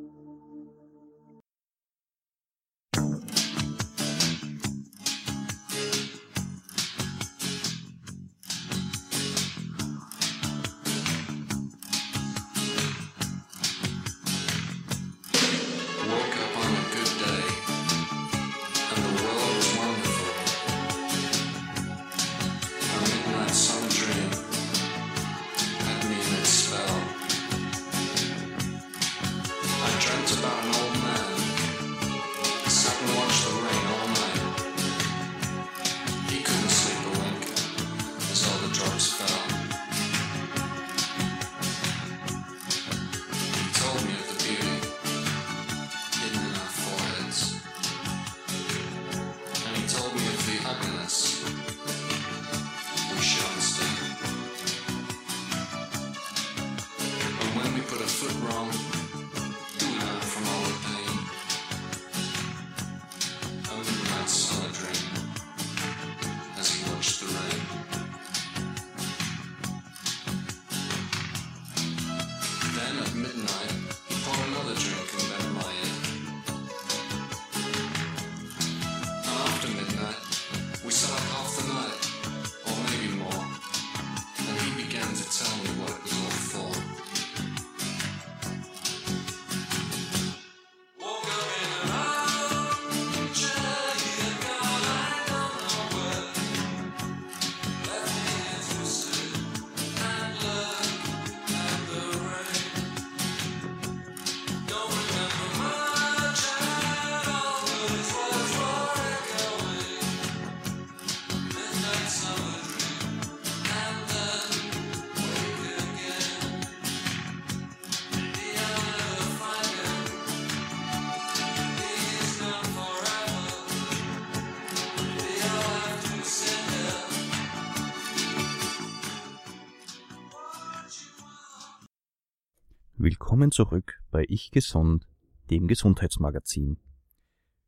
Willkommen 133.34 133.50
zurück 133.50 134.00
bei 134.12 134.24
Ich 134.28 134.52
Gesund, 134.52 135.08
dem 135.50 135.66
Gesundheitsmagazin. 135.66 136.78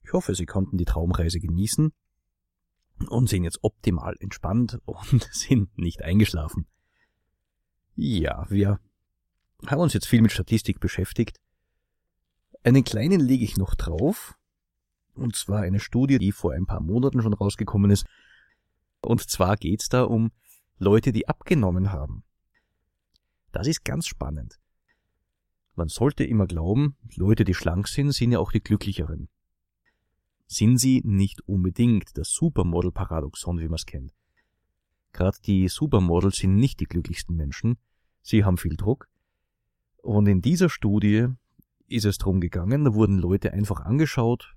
Ich 0.04 0.12
hoffe, 0.12 0.36
Sie 0.36 0.46
konnten 0.46 0.78
die 0.78 0.84
Traumreise 0.84 1.40
genießen 1.40 1.92
und 3.08 3.28
sind 3.28 3.42
jetzt 3.42 3.64
optimal 3.64 4.14
entspannt 4.20 4.80
und 4.84 5.28
sind 5.32 5.76
nicht 5.76 6.02
eingeschlafen. 6.02 6.68
Ja, 7.96 8.48
wir 8.48 8.78
haben 9.66 9.80
uns 9.80 9.92
jetzt 9.92 10.06
viel 10.06 10.22
mit 10.22 10.30
Statistik 10.30 10.78
beschäftigt. 10.78 11.40
Einen 12.62 12.84
kleinen 12.84 13.18
lege 13.18 13.44
ich 13.44 13.56
noch 13.56 13.74
drauf, 13.74 14.38
und 15.14 15.34
zwar 15.34 15.62
eine 15.62 15.80
Studie, 15.80 16.20
die 16.20 16.30
vor 16.30 16.52
ein 16.52 16.66
paar 16.66 16.80
Monaten 16.80 17.22
schon 17.22 17.34
rausgekommen 17.34 17.90
ist. 17.90 18.06
Und 19.00 19.28
zwar 19.28 19.56
geht's 19.56 19.88
da 19.88 20.04
um 20.04 20.30
Leute, 20.78 21.10
die 21.10 21.26
abgenommen 21.26 21.90
haben. 21.90 22.22
Das 23.50 23.66
ist 23.66 23.84
ganz 23.84 24.06
spannend. 24.06 24.60
Man 25.76 25.88
sollte 25.88 26.24
immer 26.24 26.46
glauben, 26.46 26.96
Leute, 27.16 27.44
die 27.44 27.52
schlank 27.52 27.86
sind, 27.86 28.12
sind 28.12 28.32
ja 28.32 28.38
auch 28.38 28.50
die 28.50 28.62
glücklicheren. 28.62 29.28
Sind 30.46 30.78
sie 30.78 31.02
nicht 31.04 31.46
unbedingt 31.46 32.16
das 32.16 32.30
Supermodel-Paradoxon, 32.30 33.58
wie 33.58 33.68
man 33.68 33.74
es 33.74 33.84
kennt. 33.84 34.14
Gerade 35.12 35.36
die 35.44 35.68
Supermodels 35.68 36.36
sind 36.36 36.56
nicht 36.56 36.80
die 36.80 36.86
glücklichsten 36.86 37.36
Menschen, 37.36 37.76
sie 38.22 38.42
haben 38.42 38.56
viel 38.56 38.76
Druck. 38.76 39.08
Und 40.02 40.26
in 40.28 40.40
dieser 40.40 40.70
Studie 40.70 41.26
ist 41.88 42.06
es 42.06 42.16
darum 42.16 42.40
gegangen, 42.40 42.84
da 42.84 42.94
wurden 42.94 43.18
Leute 43.18 43.52
einfach 43.52 43.80
angeschaut, 43.80 44.54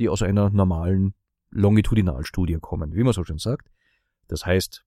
die 0.00 0.08
aus 0.08 0.22
einer 0.22 0.50
normalen 0.50 1.14
Longitudinalstudie 1.50 2.58
kommen, 2.60 2.94
wie 2.94 3.04
man 3.04 3.12
so 3.12 3.24
schön 3.24 3.38
sagt. 3.38 3.70
Das 4.26 4.44
heißt, 4.44 4.84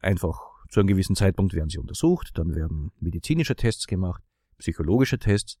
einfach 0.00 0.38
zu 0.70 0.78
einem 0.78 0.86
gewissen 0.86 1.16
Zeitpunkt 1.16 1.54
werden 1.54 1.70
sie 1.70 1.78
untersucht, 1.78 2.30
dann 2.34 2.54
werden 2.54 2.92
medizinische 3.00 3.56
Tests 3.56 3.86
gemacht, 3.86 4.22
psychologische 4.58 5.18
Tests 5.18 5.58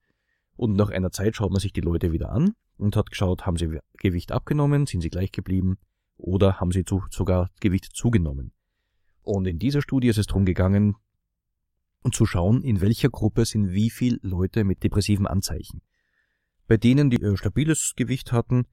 und 0.56 0.74
nach 0.74 0.90
einer 0.90 1.10
Zeit 1.10 1.36
schaut 1.36 1.50
man 1.50 1.60
sich 1.60 1.72
die 1.72 1.80
Leute 1.80 2.12
wieder 2.12 2.30
an 2.30 2.54
und 2.76 2.96
hat 2.96 3.10
geschaut, 3.10 3.46
haben 3.46 3.56
sie 3.56 3.78
Gewicht 3.98 4.32
abgenommen, 4.32 4.86
sind 4.86 5.00
sie 5.00 5.10
gleich 5.10 5.32
geblieben 5.32 5.78
oder 6.16 6.60
haben 6.60 6.72
sie 6.72 6.84
zu, 6.84 7.02
sogar 7.10 7.50
Gewicht 7.60 7.90
zugenommen. 7.94 8.52
Und 9.22 9.46
in 9.46 9.58
dieser 9.58 9.82
Studie 9.82 10.08
ist 10.08 10.18
es 10.18 10.26
darum 10.26 10.44
gegangen, 10.44 10.96
zu 12.12 12.26
schauen, 12.26 12.62
in 12.62 12.80
welcher 12.80 13.10
Gruppe 13.10 13.44
sind 13.44 13.70
wie 13.70 13.90
viel 13.90 14.18
Leute 14.22 14.64
mit 14.64 14.82
depressiven 14.82 15.26
Anzeichen. 15.26 15.82
Bei 16.66 16.76
denen, 16.76 17.10
die 17.10 17.20
äh, 17.20 17.36
stabiles 17.36 17.94
Gewicht 17.96 18.32
hatten, 18.32 18.66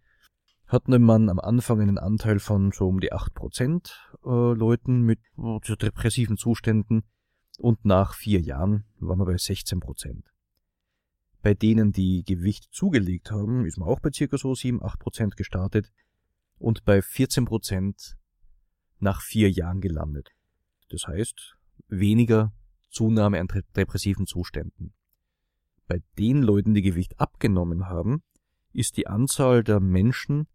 hatten 0.68 1.02
man 1.02 1.30
am 1.30 1.40
Anfang 1.40 1.82
einen 1.82 1.98
Anteil 1.98 2.40
von 2.40 2.72
so 2.72 2.88
um 2.88 3.00
die 3.00 3.14
8% 3.14 3.92
äh, 4.24 4.58
Leuten 4.58 5.02
mit 5.02 5.20
äh, 5.38 5.76
depressiven 5.76 6.38
Zuständen 6.38 7.04
und 7.60 7.86
nach 7.86 8.14
vier 8.14 8.42
Jahren 8.42 8.86
waren 9.00 9.20
wir 9.20 9.26
bei 9.26 9.36
16%. 9.36 10.24
Bei 11.42 11.54
denen, 11.54 11.92
die 11.92 12.24
Gewicht 12.24 12.70
zugelegt 12.72 13.32
haben, 13.32 13.66
ist 13.66 13.78
man 13.78 13.88
auch 13.88 14.00
bei 14.00 14.12
circa 14.12 14.38
so 14.38 14.54
7-8% 14.54 15.36
gestartet 15.36 15.92
und 16.58 16.86
bei 16.86 17.00
14% 17.00 18.16
nach 19.00 19.22
vier 19.22 19.52
Jahren 19.52 19.82
gelandet. 19.82 20.32
Das 20.90 21.06
heißt, 21.08 21.56
weniger 21.88 22.52
Zunahme 22.90 23.40
an 23.40 23.48
depressiven 23.76 24.26
Zuständen. 24.26 24.94
Bei 25.88 26.02
den 26.18 26.42
Leuten, 26.42 26.74
die 26.74 26.82
Gewicht 26.82 27.20
abgenommen 27.20 27.88
haben, 27.88 28.24
ist 28.74 28.98
die 28.98 29.08
Anzahl 29.08 29.64
der 29.64 29.80
Menschen 29.80 30.48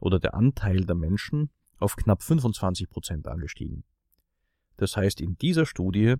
oder 0.00 0.18
der 0.18 0.34
Anteil 0.34 0.84
der 0.84 0.96
Menschen 0.96 1.50
auf 1.78 1.96
knapp 1.96 2.22
25 2.22 2.88
Prozent 2.88 3.28
angestiegen. 3.28 3.84
Das 4.76 4.96
heißt, 4.96 5.20
in 5.20 5.36
dieser 5.36 5.66
Studie 5.66 6.16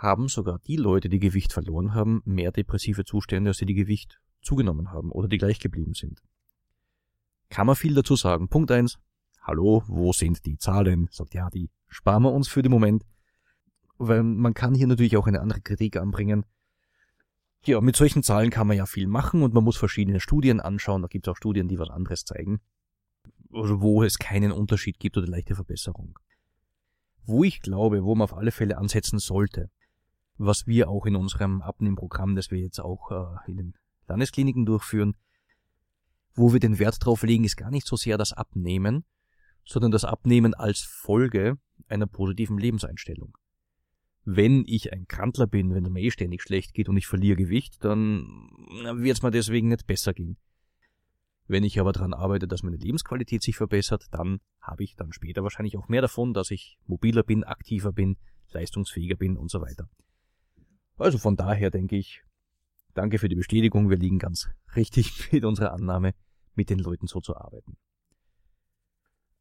haben 0.00 0.28
sogar 0.28 0.58
die 0.60 0.76
Leute, 0.76 1.10
die 1.10 1.18
Gewicht 1.18 1.52
verloren 1.52 1.94
haben, 1.94 2.22
mehr 2.24 2.52
depressive 2.52 3.04
Zustände, 3.04 3.50
als 3.50 3.58
die, 3.58 3.66
die 3.66 3.74
Gewicht 3.74 4.18
zugenommen 4.40 4.92
haben 4.92 5.12
oder 5.12 5.28
die 5.28 5.36
gleich 5.36 5.60
geblieben 5.60 5.92
sind. 5.92 6.22
Kann 7.50 7.66
man 7.66 7.76
viel 7.76 7.94
dazu 7.94 8.16
sagen. 8.16 8.48
Punkt 8.48 8.70
eins: 8.70 8.98
Hallo, 9.42 9.82
wo 9.86 10.12
sind 10.12 10.46
die 10.46 10.56
Zahlen? 10.56 11.08
Sagt 11.10 11.34
ja, 11.34 11.50
die 11.50 11.70
sparen 11.88 12.22
wir 12.22 12.32
uns 12.32 12.48
für 12.48 12.62
den 12.62 12.72
Moment. 12.72 13.04
Weil 13.98 14.22
man 14.22 14.54
kann 14.54 14.74
hier 14.74 14.86
natürlich 14.86 15.18
auch 15.18 15.26
eine 15.26 15.40
andere 15.40 15.60
Kritik 15.60 15.96
anbringen. 15.96 16.46
Ja, 17.66 17.82
mit 17.82 17.96
solchen 17.96 18.22
Zahlen 18.22 18.48
kann 18.48 18.66
man 18.66 18.78
ja 18.78 18.86
viel 18.86 19.06
machen 19.06 19.42
und 19.42 19.52
man 19.52 19.64
muss 19.64 19.76
verschiedene 19.76 20.20
Studien 20.20 20.60
anschauen. 20.60 21.02
Da 21.02 21.08
gibt 21.08 21.26
es 21.26 21.30
auch 21.30 21.36
Studien, 21.36 21.68
die 21.68 21.78
was 21.78 21.90
anderes 21.90 22.24
zeigen. 22.24 22.60
Oder 23.50 23.82
wo 23.82 24.02
es 24.02 24.18
keinen 24.18 24.52
Unterschied 24.52 24.98
gibt 24.98 25.18
oder 25.18 25.26
leichte 25.26 25.54
Verbesserung. 25.54 26.18
Wo 27.24 27.44
ich 27.44 27.60
glaube, 27.60 28.02
wo 28.04 28.14
man 28.14 28.24
auf 28.24 28.34
alle 28.34 28.52
Fälle 28.52 28.78
ansetzen 28.78 29.18
sollte, 29.18 29.68
was 30.42 30.66
wir 30.66 30.88
auch 30.88 31.04
in 31.04 31.16
unserem 31.16 31.60
Abnehmprogramm, 31.60 32.34
das 32.34 32.50
wir 32.50 32.58
jetzt 32.58 32.80
auch 32.80 33.10
äh, 33.10 33.50
in 33.50 33.58
den 33.58 33.74
Landeskliniken 34.08 34.64
durchführen, 34.64 35.14
wo 36.34 36.54
wir 36.54 36.60
den 36.60 36.78
Wert 36.78 37.04
drauf 37.04 37.22
legen, 37.22 37.44
ist 37.44 37.56
gar 37.56 37.70
nicht 37.70 37.86
so 37.86 37.96
sehr 37.96 38.16
das 38.16 38.32
Abnehmen, 38.32 39.04
sondern 39.64 39.90
das 39.90 40.06
Abnehmen 40.06 40.54
als 40.54 40.80
Folge 40.80 41.58
einer 41.88 42.06
positiven 42.06 42.56
Lebenseinstellung. 42.56 43.36
Wenn 44.24 44.64
ich 44.66 44.94
ein 44.94 45.06
Krantler 45.06 45.46
bin, 45.46 45.74
wenn 45.74 45.84
es 45.84 45.90
mir 45.90 46.00
eh 46.00 46.10
ständig 46.10 46.42
schlecht 46.42 46.72
geht 46.72 46.88
und 46.88 46.96
ich 46.96 47.06
verliere 47.06 47.36
Gewicht, 47.36 47.84
dann 47.84 48.26
wird 48.94 49.18
es 49.18 49.22
mir 49.22 49.30
deswegen 49.30 49.68
nicht 49.68 49.86
besser 49.86 50.14
gehen. 50.14 50.38
Wenn 51.48 51.64
ich 51.64 51.78
aber 51.78 51.92
daran 51.92 52.14
arbeite, 52.14 52.48
dass 52.48 52.62
meine 52.62 52.76
Lebensqualität 52.76 53.42
sich 53.42 53.56
verbessert, 53.56 54.06
dann 54.12 54.40
habe 54.62 54.84
ich 54.84 54.96
dann 54.96 55.12
später 55.12 55.42
wahrscheinlich 55.42 55.76
auch 55.76 55.88
mehr 55.88 56.00
davon, 56.00 56.32
dass 56.32 56.50
ich 56.50 56.78
mobiler 56.86 57.24
bin, 57.24 57.44
aktiver 57.44 57.92
bin, 57.92 58.16
leistungsfähiger 58.52 59.16
bin 59.16 59.36
und 59.36 59.50
so 59.50 59.60
weiter. 59.60 59.86
Also 61.00 61.16
von 61.16 61.34
daher 61.34 61.70
denke 61.70 61.96
ich, 61.96 62.22
danke 62.94 63.18
für 63.18 63.28
die 63.28 63.34
Bestätigung, 63.34 63.88
wir 63.88 63.96
liegen 63.96 64.18
ganz 64.18 64.48
richtig 64.76 65.32
mit 65.32 65.44
unserer 65.44 65.72
Annahme, 65.72 66.14
mit 66.54 66.68
den 66.68 66.78
Leuten 66.78 67.06
so 67.06 67.20
zu 67.20 67.36
arbeiten. 67.36 67.76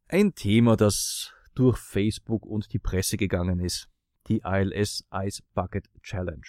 Ein 0.08 0.34
Thema, 0.34 0.78
das 0.78 1.34
durch 1.56 1.78
Facebook 1.78 2.46
und 2.46 2.72
die 2.74 2.80
Presse 2.80 3.18
gegangen 3.18 3.60
ist, 3.60 3.90
die 4.28 4.42
ILS 4.46 5.06
Ice 5.14 5.44
Bucket 5.54 5.90
Challenge. 6.02 6.46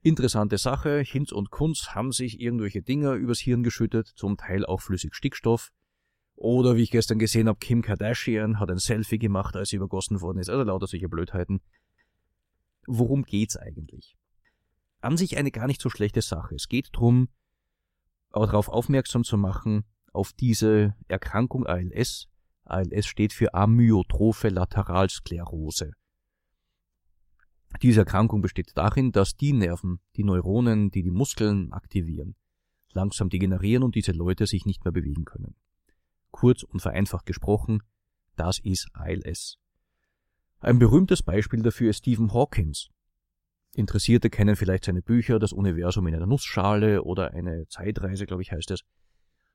Interessante 0.00 0.58
Sache, 0.58 1.00
Hinz 1.00 1.32
und 1.32 1.50
Kunz 1.50 1.88
haben 1.88 2.12
sich 2.12 2.40
irgendwelche 2.40 2.82
Dinger 2.82 3.14
übers 3.14 3.40
Hirn 3.40 3.64
geschüttet, 3.64 4.06
zum 4.06 4.36
Teil 4.36 4.64
auch 4.64 4.80
flüssig 4.80 5.14
Stickstoff. 5.14 5.70
Oder 6.36 6.76
wie 6.76 6.84
ich 6.84 6.92
gestern 6.92 7.18
gesehen 7.18 7.48
habe, 7.48 7.58
Kim 7.58 7.82
Kardashian 7.82 8.60
hat 8.60 8.70
ein 8.70 8.78
Selfie 8.78 9.18
gemacht, 9.18 9.56
als 9.56 9.70
sie 9.70 9.76
übergossen 9.76 10.20
worden 10.20 10.38
ist, 10.38 10.50
also 10.50 10.62
lauter 10.62 10.86
solche 10.86 11.08
Blödheiten. 11.08 11.60
Worum 12.90 13.24
geht's 13.24 13.58
eigentlich? 13.58 14.16
An 15.02 15.18
sich 15.18 15.36
eine 15.36 15.50
gar 15.50 15.66
nicht 15.66 15.82
so 15.82 15.90
schlechte 15.90 16.22
Sache. 16.22 16.54
Es 16.54 16.68
geht 16.68 16.90
auch 16.96 18.46
darauf 18.46 18.70
aufmerksam 18.70 19.24
zu 19.24 19.36
machen, 19.36 19.84
auf 20.14 20.32
diese 20.32 20.96
Erkrankung 21.06 21.66
ALS. 21.66 22.28
ALS 22.64 23.06
steht 23.06 23.34
für 23.34 23.52
Amyotrophe 23.52 24.48
Lateralsklerose. 24.48 25.92
Diese 27.82 28.00
Erkrankung 28.00 28.40
besteht 28.40 28.72
darin, 28.74 29.12
dass 29.12 29.36
die 29.36 29.52
Nerven, 29.52 30.00
die 30.16 30.24
Neuronen, 30.24 30.90
die 30.90 31.02
die 31.02 31.10
Muskeln 31.10 31.74
aktivieren, 31.74 32.36
langsam 32.92 33.28
degenerieren 33.28 33.82
und 33.82 33.96
diese 33.96 34.12
Leute 34.12 34.46
sich 34.46 34.64
nicht 34.64 34.82
mehr 34.86 34.92
bewegen 34.92 35.26
können. 35.26 35.56
Kurz 36.30 36.62
und 36.62 36.80
vereinfacht 36.80 37.26
gesprochen, 37.26 37.82
das 38.34 38.58
ist 38.58 38.88
ALS. 38.94 39.58
Ein 40.60 40.80
berühmtes 40.80 41.22
Beispiel 41.22 41.62
dafür 41.62 41.90
ist 41.90 41.98
Stephen 41.98 42.32
Hawkins. 42.32 42.88
Interessierte 43.74 44.28
kennen 44.28 44.56
vielleicht 44.56 44.84
seine 44.84 45.02
Bücher 45.02 45.38
Das 45.38 45.52
Universum 45.52 46.08
in 46.08 46.16
einer 46.16 46.26
Nussschale 46.26 47.04
oder 47.04 47.32
eine 47.32 47.68
Zeitreise, 47.68 48.26
glaube 48.26 48.42
ich, 48.42 48.50
heißt 48.50 48.72
es. 48.72 48.80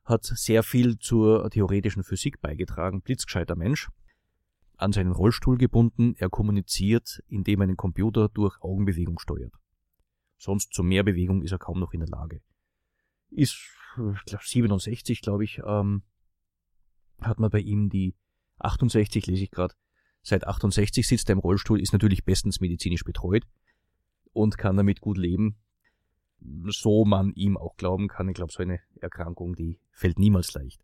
Hat 0.05 0.23
sehr 0.23 0.63
viel 0.63 0.97
zur 0.99 1.49
theoretischen 1.49 2.03
Physik 2.03 2.39
beigetragen, 2.39 3.01
blitzgescheiter 3.01 3.55
Mensch, 3.57 3.89
an 4.77 4.93
seinen 4.93 5.11
Rollstuhl 5.11 5.57
gebunden, 5.57 6.15
er 6.17 6.29
kommuniziert, 6.29 7.21
indem 7.27 7.61
er 7.61 7.65
einen 7.65 7.77
Computer 7.77 8.29
durch 8.29 8.61
Augenbewegung 8.61 9.19
steuert. 9.19 9.53
Sonst 10.37 10.73
zu 10.73 10.83
mehr 10.83 11.03
Bewegung 11.03 11.41
ist 11.41 11.51
er 11.51 11.59
kaum 11.59 11.79
noch 11.79 11.93
in 11.93 11.99
der 11.99 12.09
Lage. 12.09 12.41
Ist, 13.29 13.57
ich 13.97 14.25
glaub, 14.25 14.41
67, 14.41 15.21
glaube 15.21 15.43
ich, 15.43 15.59
ähm, 15.65 16.03
hat 17.19 17.39
man 17.39 17.49
bei 17.49 17.59
ihm 17.59 17.89
die 17.89 18.15
68, 18.59 19.27
lese 19.27 19.43
ich 19.43 19.51
gerade, 19.51 19.75
seit 20.23 20.47
68 20.47 21.07
sitzt 21.07 21.29
er 21.29 21.33
im 21.33 21.39
Rollstuhl, 21.39 21.79
ist 21.79 21.93
natürlich 21.93 22.23
bestens 22.23 22.59
medizinisch 22.59 23.03
betreut 23.03 23.43
und 24.31 24.57
kann 24.57 24.77
damit 24.77 25.01
gut 25.01 25.17
leben. 25.17 25.57
So 26.67 27.05
man 27.05 27.33
ihm 27.33 27.57
auch 27.57 27.77
glauben 27.77 28.07
kann, 28.07 28.27
ich 28.27 28.35
glaube, 28.35 28.51
so 28.51 28.63
eine 28.63 28.79
Erkrankung, 28.99 29.55
die 29.55 29.79
fällt 29.91 30.19
niemals 30.19 30.53
leicht. 30.53 30.81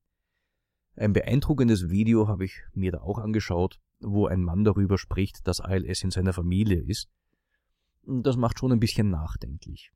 Ein 0.96 1.14
beeindruckendes 1.14 1.90
Video 1.90 2.28
habe 2.28 2.46
ich 2.46 2.62
mir 2.74 2.92
da 2.92 3.00
auch 3.00 3.20
angeschaut, 3.20 3.80
wo 4.00 4.28
ein 4.28 4.44
Mann 4.44 4.64
darüber 4.64 4.98
spricht, 4.98 5.48
dass 5.48 5.60
ALS 5.60 6.04
in 6.04 6.12
seiner 6.12 6.34
Familie 6.34 6.82
ist. 6.82 7.10
Das 8.04 8.38
macht 8.38 8.60
schon 8.60 8.72
ein 8.72 8.80
bisschen 8.80 9.10
nachdenklich. 9.10 9.92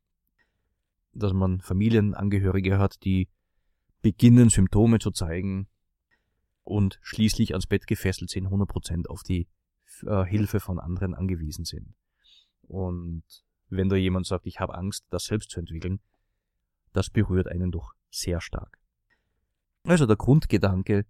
Dass 1.12 1.32
man 1.32 1.60
Familienangehörige 1.60 2.78
hat, 2.78 3.04
die 3.04 3.28
beginnen 4.02 4.50
Symptome 4.50 4.98
zu 4.98 5.10
zeigen 5.10 5.68
und 6.64 6.98
schließlich 7.02 7.52
ans 7.52 7.66
Bett 7.66 7.86
gefesselt 7.86 8.30
sind, 8.30 8.48
100% 8.48 9.06
auf 9.06 9.22
die 9.22 9.46
äh, 10.02 10.24
Hilfe 10.24 10.60
von 10.60 10.80
anderen 10.80 11.14
angewiesen 11.14 11.64
sind. 11.64 11.94
Und 12.62 13.24
wenn 13.68 13.88
da 13.88 13.96
jemand 13.96 14.26
sagt, 14.26 14.46
ich 14.46 14.60
habe 14.60 14.74
Angst, 14.74 15.04
das 15.10 15.24
selbst 15.24 15.50
zu 15.50 15.60
entwickeln, 15.60 16.00
das 16.92 17.10
berührt 17.10 17.48
einen 17.48 17.70
doch 17.70 17.92
sehr 18.10 18.40
stark. 18.40 18.78
Also 19.84 20.06
der 20.06 20.16
Grundgedanke, 20.16 21.04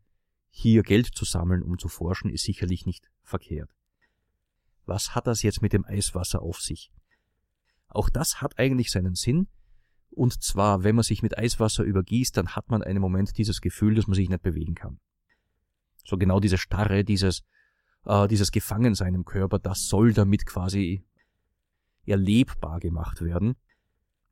hier 0.51 0.83
Geld 0.83 1.07
zu 1.15 1.25
sammeln, 1.25 1.63
um 1.63 1.79
zu 1.79 1.89
forschen, 1.89 2.31
ist 2.31 2.45
sicherlich 2.45 2.87
nicht 2.87 3.11
verkehrt. 3.23 3.71
Was 4.87 5.15
hat 5.15 5.27
das 5.27 5.43
jetzt 5.43 5.63
mit 5.63 5.73
dem 5.73 5.85
Eiswasser 5.85 6.43
auf 6.43 6.61
sich? 6.61 6.93
Auch 7.89 8.11
das 8.11 8.41
hat 8.41 8.59
eigentlich 8.59 8.91
seinen 8.91 9.15
Sinn. 9.15 9.49
Und 10.11 10.43
zwar, 10.43 10.85
wenn 10.85 10.97
man 10.97 11.05
sich 11.05 11.23
mit 11.23 11.39
Eiswasser 11.39 11.85
übergießt, 11.85 12.37
dann 12.37 12.49
hat 12.49 12.69
man 12.69 12.83
einen 12.83 13.01
Moment 13.01 13.37
dieses 13.37 13.61
Gefühl, 13.61 13.95
dass 13.95 14.07
man 14.07 14.15
sich 14.15 14.29
nicht 14.29 14.43
bewegen 14.43 14.75
kann. 14.75 15.01
So 16.05 16.17
genau 16.17 16.41
diese 16.41 16.59
Starre, 16.59 17.05
dieses, 17.05 17.43
äh, 18.05 18.29
dieses 18.29 18.53
Gefangensein 18.53 19.15
im 19.15 19.25
Körper, 19.25 19.59
das 19.59 19.89
soll 19.89 20.13
damit 20.13 20.47
quasi 20.47 21.05
erlebbar 22.07 22.81
gemacht 22.81 23.23
werden. 23.23 23.57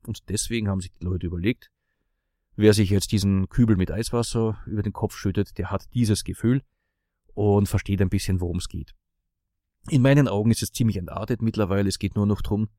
Und 0.05 0.29
deswegen 0.29 0.69
haben 0.69 0.81
sich 0.81 0.91
die 0.91 1.03
Leute 1.03 1.27
überlegt, 1.27 1.71
wer 2.55 2.73
sich 2.73 2.89
jetzt 2.89 3.11
diesen 3.11 3.49
Kübel 3.49 3.75
mit 3.75 3.91
Eiswasser 3.91 4.61
über 4.65 4.83
den 4.83 4.93
Kopf 4.93 5.15
schüttet, 5.15 5.57
der 5.57 5.71
hat 5.71 5.93
dieses 5.93 6.23
Gefühl 6.23 6.61
und 7.33 7.67
versteht 7.67 8.01
ein 8.01 8.09
bisschen, 8.09 8.41
worum 8.41 8.57
es 8.57 8.67
geht. 8.67 8.93
In 9.89 10.01
meinen 10.01 10.27
Augen 10.27 10.51
ist 10.51 10.63
es 10.63 10.71
ziemlich 10.71 10.97
entartet 10.97 11.41
mittlerweile. 11.41 11.89
Es 11.89 11.99
geht 11.99 12.15
nur 12.15 12.25
noch 12.25 12.41
drum. 12.41 12.69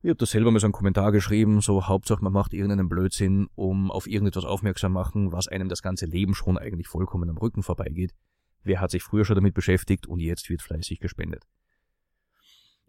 Ich 0.00 0.10
habe 0.10 0.16
da 0.16 0.26
selber 0.26 0.52
mal 0.52 0.60
so 0.60 0.66
einen 0.66 0.72
Kommentar 0.72 1.10
geschrieben, 1.10 1.60
so 1.60 1.88
Hauptsache 1.88 2.22
man 2.22 2.32
macht 2.32 2.54
irgendeinen 2.54 2.88
Blödsinn, 2.88 3.48
um 3.56 3.90
auf 3.90 4.06
irgendetwas 4.06 4.44
aufmerksam 4.44 4.92
machen, 4.92 5.32
was 5.32 5.48
einem 5.48 5.68
das 5.68 5.82
ganze 5.82 6.06
Leben 6.06 6.34
schon 6.34 6.56
eigentlich 6.56 6.86
vollkommen 6.86 7.28
am 7.28 7.36
Rücken 7.36 7.64
vorbeigeht. 7.64 8.14
Wer 8.62 8.80
hat 8.80 8.92
sich 8.92 9.02
früher 9.02 9.24
schon 9.24 9.34
damit 9.34 9.54
beschäftigt 9.54 10.06
und 10.06 10.20
jetzt 10.20 10.48
wird 10.50 10.62
fleißig 10.62 11.00
gespendet. 11.00 11.44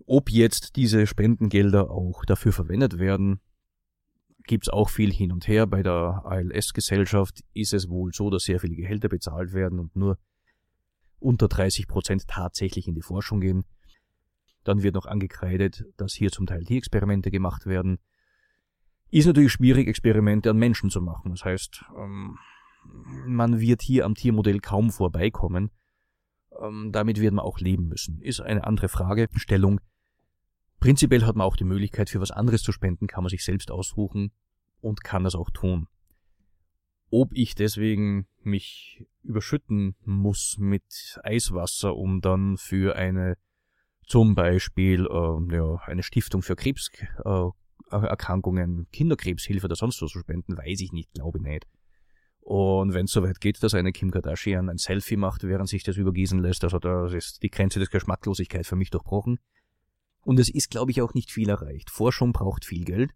Ob 0.05 0.29
jetzt 0.29 0.75
diese 0.75 1.07
Spendengelder 1.07 1.89
auch 1.89 2.25
dafür 2.25 2.53
verwendet 2.53 2.99
werden, 2.99 3.39
gibt's 4.43 4.69
auch 4.69 4.89
viel 4.89 5.11
hin 5.11 5.31
und 5.31 5.47
her. 5.47 5.65
Bei 5.65 5.81
der 5.81 6.21
ALS-Gesellschaft 6.25 7.43
ist 7.53 7.73
es 7.73 7.89
wohl 7.89 8.11
so, 8.13 8.29
dass 8.29 8.43
sehr 8.43 8.59
viele 8.59 8.75
Gehälter 8.75 9.09
bezahlt 9.09 9.53
werden 9.53 9.79
und 9.79 9.95
nur 9.95 10.19
unter 11.19 11.47
30 11.47 11.87
Prozent 11.87 12.27
tatsächlich 12.27 12.87
in 12.87 12.95
die 12.95 13.01
Forschung 13.01 13.41
gehen. 13.41 13.65
Dann 14.63 14.83
wird 14.83 14.95
noch 14.95 15.05
angekreidet, 15.05 15.85
dass 15.97 16.13
hier 16.13 16.31
zum 16.31 16.45
Teil 16.45 16.63
Tierexperimente 16.63 17.31
gemacht 17.31 17.65
werden. 17.65 17.99
Ist 19.09 19.25
natürlich 19.25 19.53
schwierig, 19.53 19.87
Experimente 19.87 20.49
an 20.49 20.57
Menschen 20.57 20.89
zu 20.89 21.01
machen. 21.01 21.31
Das 21.31 21.45
heißt, 21.45 21.83
ähm, 21.97 22.37
man 23.25 23.59
wird 23.59 23.81
hier 23.81 24.05
am 24.05 24.15
Tiermodell 24.15 24.59
kaum 24.59 24.91
vorbeikommen. 24.91 25.71
Ähm, 26.61 26.91
damit 26.91 27.19
wird 27.19 27.33
man 27.33 27.45
auch 27.45 27.59
leben 27.59 27.87
müssen. 27.87 28.21
Ist 28.21 28.41
eine 28.41 28.65
andere 28.65 28.89
Fragestellung. 28.89 29.79
Prinzipiell 30.79 31.25
hat 31.25 31.35
man 31.35 31.45
auch 31.45 31.57
die 31.57 31.65
Möglichkeit, 31.65 32.09
für 32.09 32.21
was 32.21 32.31
anderes 32.31 32.61
zu 32.61 32.71
spenden, 32.71 33.07
kann 33.07 33.23
man 33.23 33.29
sich 33.29 33.43
selbst 33.43 33.71
aussuchen 33.71 34.31
und 34.79 35.03
kann 35.03 35.23
das 35.23 35.35
auch 35.35 35.49
tun. 35.49 35.87
Ob 37.11 37.31
ich 37.33 37.55
deswegen 37.55 38.27
mich 38.43 39.05
überschütten 39.23 39.95
muss 40.05 40.57
mit 40.59 41.19
Eiswasser, 41.23 41.95
um 41.95 42.21
dann 42.21 42.57
für 42.57 42.95
eine 42.95 43.35
zum 44.09 44.35
Beispiel 44.35 45.05
äh, 45.05 45.55
ja, 45.55 45.75
eine 45.85 46.03
Stiftung 46.03 46.41
für 46.41 46.55
Krebserkrankungen, 46.55 48.87
Kinderkrebshilfe 48.91 49.67
oder 49.67 49.75
sonst 49.75 50.01
was 50.01 50.11
zu 50.11 50.19
spenden, 50.19 50.57
weiß 50.57 50.81
ich 50.81 50.91
nicht, 50.91 51.13
glaube 51.13 51.39
nicht. 51.39 51.67
Und 52.39 52.95
wenn 52.95 53.05
es 53.05 53.11
soweit 53.11 53.39
geht, 53.39 53.61
dass 53.61 53.75
eine 53.75 53.91
Kim 53.91 54.09
Kardashian 54.09 54.67
ein 54.67 54.79
Selfie 54.79 55.15
macht, 55.15 55.43
während 55.43 55.69
sich 55.69 55.83
das 55.83 55.97
übergießen 55.97 56.39
lässt, 56.39 56.63
also 56.63 56.79
da 56.79 57.05
ist 57.05 57.43
die 57.43 57.51
Grenze 57.51 57.79
des 57.79 57.91
Geschmacklosigkeit 57.91 58.65
für 58.65 58.75
mich 58.75 58.89
durchbrochen. 58.89 59.37
Und 60.21 60.39
es 60.39 60.49
ist, 60.49 60.71
glaube 60.71 60.89
ich, 60.89 61.03
auch 61.03 61.13
nicht 61.13 61.31
viel 61.31 61.49
erreicht. 61.49 61.91
Forschung 61.91 62.33
braucht 62.33 62.65
viel 62.65 62.85
Geld. 62.85 63.11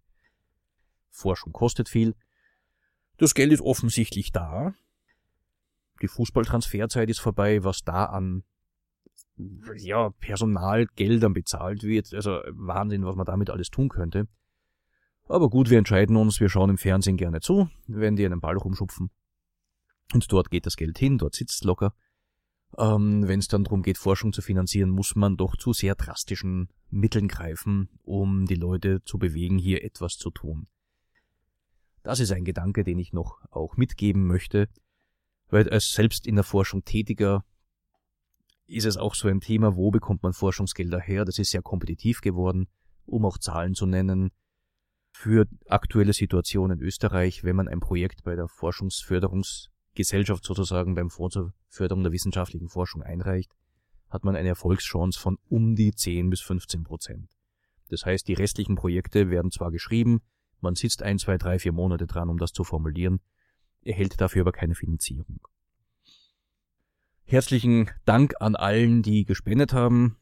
Forschung 1.10 1.54
kostet 1.54 1.89
viel. 1.89 2.14
Das 3.18 3.34
Geld 3.34 3.52
ist 3.52 3.62
offensichtlich 3.62 4.32
da. 4.32 4.76
Die 6.04 6.08
Fußballtransferzeit 6.08 7.10
ist 7.10 7.20
vorbei, 7.20 7.64
was 7.64 7.84
da 7.84 8.06
an 8.06 8.44
ja, 9.78 10.10
Personalgeldern 10.12 11.34
bezahlt 11.34 11.84
wird. 11.84 12.14
Also 12.14 12.42
Wahnsinn, 12.52 13.06
was 13.06 13.16
man 13.16 13.26
damit 13.26 13.50
alles 13.50 13.70
tun 13.70 13.90
könnte. 13.90 14.28
Aber 15.28 15.50
gut, 15.50 15.70
wir 15.70 15.78
entscheiden 15.78 16.16
uns, 16.16 16.40
wir 16.40 16.50
schauen 16.50 16.70
im 16.70 16.78
Fernsehen 16.78 17.18
gerne 17.18 17.40
zu, 17.40 17.70
wenn 17.88 18.16
die 18.16 18.26
einen 18.26 18.42
Ball 18.42 18.58
rumschupfen. 18.58 19.10
Und 20.14 20.32
dort 20.32 20.52
geht 20.52 20.66
das 20.66 20.76
Geld 20.76 20.98
hin, 20.98 21.18
dort 21.18 21.36
sitzt 21.36 21.64
locker. 21.64 21.94
Ähm, 22.78 23.28
wenn 23.28 23.40
es 23.40 23.48
dann 23.48 23.64
darum 23.64 23.84
geht, 23.84 23.98
Forschung 23.98 24.34
zu 24.34 24.42
finanzieren, 24.42 24.90
muss 24.90 25.16
man 25.16 25.38
doch 25.38 25.56
zu 25.56 25.74
sehr 25.74 25.96
drastischen 25.96 26.70
Mitteln 26.90 27.28
greifen, 27.28 27.90
um 28.04 28.46
die 28.46 28.56
Leute 28.56 29.04
zu 29.06 29.18
bewegen, 29.18 29.58
hier 29.58 29.84
etwas 29.84 30.18
zu 30.18 30.30
tun. 30.32 30.68
Das 32.02 32.20
ist 32.20 32.32
ein 32.32 32.44
Gedanke, 32.44 32.84
den 32.84 33.00
ich 33.00 33.14
noch 33.14 33.40
auch 33.50 33.78
mitgeben 33.78 34.28
möchte, 34.28 34.68
weil 35.50 35.70
als 35.70 35.94
selbst 35.94 36.28
in 36.28 36.36
der 36.36 36.44
Forschung 36.44 36.84
tätiger 36.84 37.46
ist 38.68 38.86
es 38.86 38.97
auch 38.97 39.16
so 39.16 39.28
ein 39.28 39.41
Thema, 39.41 39.76
wo 39.76 39.91
bekommt 39.91 40.24
man 40.24 40.34
Forschungsgelder 40.34 40.99
her? 40.99 41.26
Das 41.26 41.39
ist 41.39 41.51
sehr 41.51 41.61
kompetitiv 41.61 42.22
geworden, 42.22 42.68
um 43.05 43.26
auch 43.26 43.38
Zahlen 43.38 43.74
zu 43.74 43.86
nennen. 43.86 44.32
Für 45.11 45.45
aktuelle 45.68 46.14
Situation 46.14 46.72
in 46.72 46.80
Österreich, 46.80 47.43
wenn 47.43 47.55
man 47.55 47.68
ein 47.68 47.80
Projekt 47.80 48.24
bei 48.24 48.36
der 48.36 48.47
Forschungsförderungsgesellschaft 48.47 50.43
sozusagen 50.43 50.95
beim 50.95 51.09
Fonds 51.09 51.34
zur 51.34 51.53
Förderung 51.68 52.03
der 52.03 52.11
wissenschaftlichen 52.11 52.70
Forschung 52.70 53.03
einreicht, 53.03 53.51
hat 54.09 54.24
man 54.24 54.36
eine 54.36 54.49
Erfolgschance 54.49 55.20
von 55.20 55.38
um 55.49 55.76
die 55.76 55.93
10 55.93 56.30
bis 56.30 56.41
15 56.41 56.84
Prozent. 56.84 57.30
Das 57.89 58.05
heißt, 58.05 58.28
die 58.28 58.34
restlichen 58.34 58.76
Projekte 58.76 59.30
werden 59.30 59.51
zwar 59.51 59.72
geschrieben, 59.72 60.22
man 60.61 60.76
sitzt 60.76 61.03
ein, 61.03 61.20
zwei, 61.20 61.38
drei, 61.38 61.59
vier 61.59 61.74
Monate 61.74 62.07
dran, 62.07 62.30
um 62.30 62.38
das 62.38 62.53
zu 62.53 62.64
formulieren, 62.64 63.20
erhält 63.82 64.20
dafür 64.22 64.41
aber 64.41 64.51
keine 64.51 64.76
Finanzierung. 64.76 65.41
Herzlichen 67.26 67.89
Dank 68.05 68.36
an 68.41 68.55
allen, 68.55 69.01
die 69.01 69.26
gespendet 69.26 69.74
haben. 69.74 70.17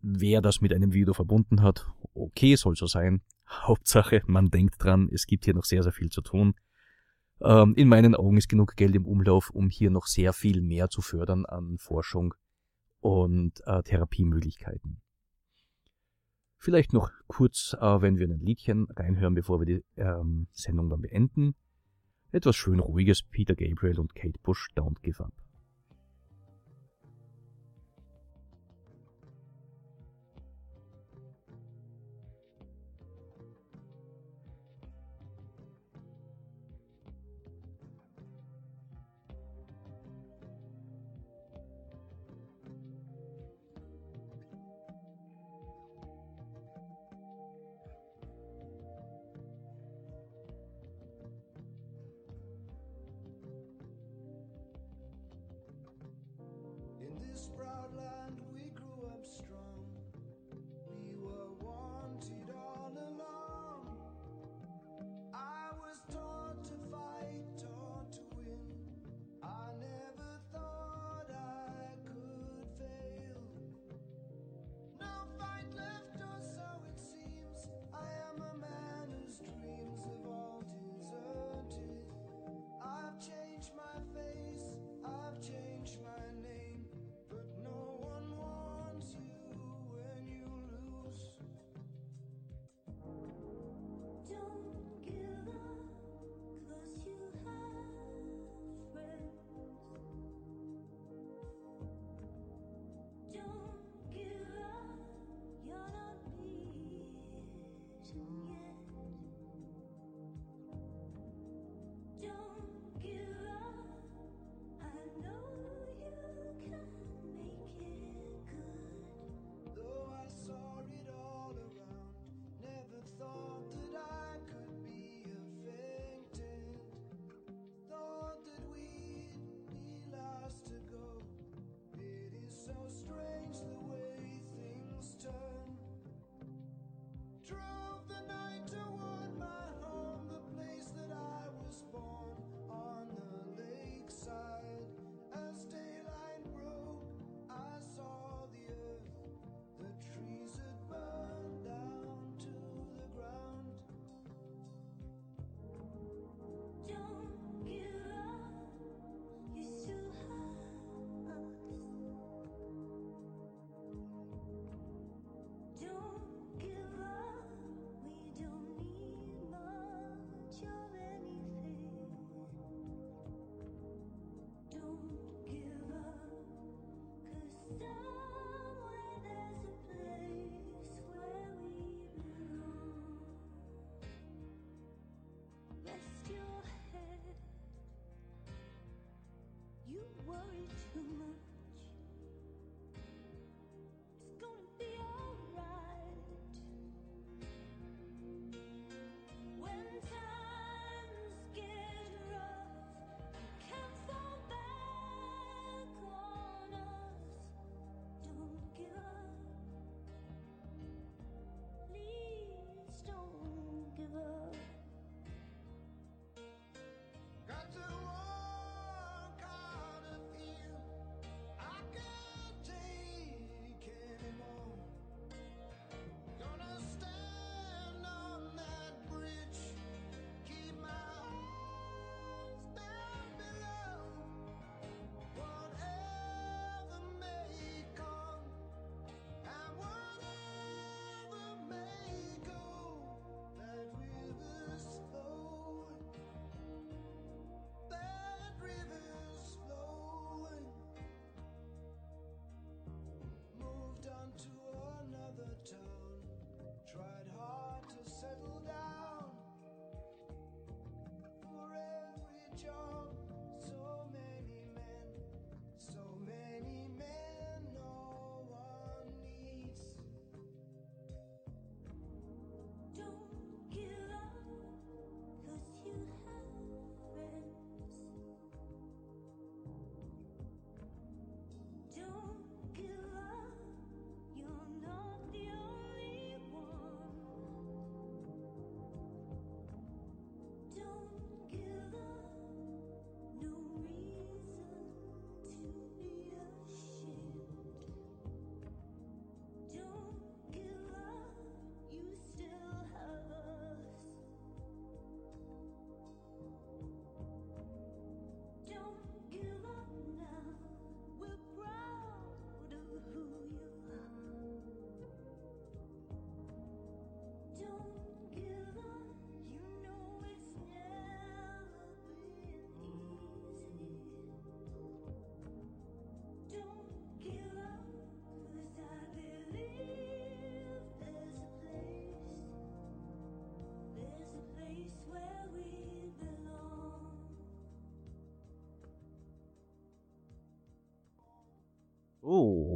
Wer 0.00 0.40
das 0.40 0.60
mit 0.60 0.72
einem 0.72 0.92
Video 0.92 1.12
verbunden 1.12 1.62
hat, 1.62 1.86
okay, 2.14 2.54
soll 2.54 2.76
so 2.76 2.86
sein. 2.86 3.22
Hauptsache, 3.48 4.22
man 4.26 4.48
denkt 4.48 4.76
dran, 4.78 5.08
es 5.12 5.26
gibt 5.26 5.44
hier 5.44 5.54
noch 5.54 5.64
sehr, 5.64 5.82
sehr 5.82 5.92
viel 5.92 6.10
zu 6.10 6.22
tun. 6.22 6.54
Ähm, 7.40 7.74
in 7.76 7.88
meinen 7.88 8.14
Augen 8.14 8.36
ist 8.36 8.48
genug 8.48 8.76
Geld 8.76 8.94
im 8.94 9.04
Umlauf, 9.04 9.50
um 9.50 9.68
hier 9.68 9.90
noch 9.90 10.06
sehr 10.06 10.32
viel 10.32 10.62
mehr 10.62 10.88
zu 10.88 11.02
fördern 11.02 11.44
an 11.44 11.76
Forschung 11.78 12.34
und 13.00 13.60
äh, 13.66 13.82
Therapiemöglichkeiten. 13.82 15.00
Vielleicht 16.56 16.92
noch 16.92 17.10
kurz, 17.26 17.76
äh, 17.80 18.00
wenn 18.00 18.18
wir 18.18 18.28
ein 18.28 18.40
Liedchen 18.40 18.86
reinhören, 18.90 19.34
bevor 19.34 19.60
wir 19.60 19.66
die 19.66 19.84
ähm, 19.96 20.46
Sendung 20.52 20.88
dann 20.88 21.02
beenden. 21.02 21.54
Etwas 22.30 22.56
schön 22.56 22.80
ruhiges, 22.80 23.22
Peter 23.22 23.54
Gabriel 23.54 23.98
und 23.98 24.14
Kate 24.14 24.38
Bush, 24.42 24.68
Don't 24.76 25.00
Give 25.02 25.22
Up. 25.22 25.32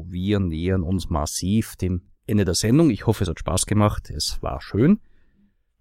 Wir 0.07 0.41
nähern 0.41 0.83
uns 0.83 1.11
massiv 1.11 1.77
dem 1.77 2.03
Ende 2.27 2.45
der 2.45 2.55
Sendung. 2.55 2.91
Ich 2.91 3.07
hoffe, 3.07 3.25
es 3.25 3.31
hat 3.31 3.39
Spaß 3.39 3.67
gemacht. 3.67 4.11
Es 4.11 4.43
war 4.43 4.61
schön. 4.61 5.01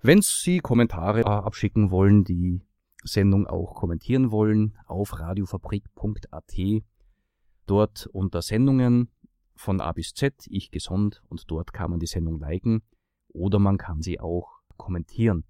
Wenn 0.02 0.22
Sie 0.22 0.60
Kommentare 0.60 1.22
äh, 1.22 1.26
abschicken 1.26 1.92
wollen, 1.92 2.24
die 2.24 2.62
Sendung 3.04 3.48
auch 3.48 3.76
kommentieren 3.76 4.32
wollen, 4.32 4.78
auf 4.86 5.20
radiofabrik.at, 5.20 6.84
dort 7.66 8.08
unter 8.08 8.42
Sendungen 8.42 9.10
von 9.56 9.80
A 9.80 9.92
bis 9.92 10.14
Z, 10.14 10.34
ich 10.50 10.72
gesund, 10.72 11.22
und 11.30 11.50
dort 11.50 11.74
kann 11.74 11.92
man 11.92 12.00
die 12.00 12.08
Sendung 12.08 12.40
liken 12.40 12.82
oder 13.30 13.60
man 13.60 13.78
kann 13.78 14.02
sie 14.02 14.20
auch 14.20 14.50
kommentieren. 14.78 15.46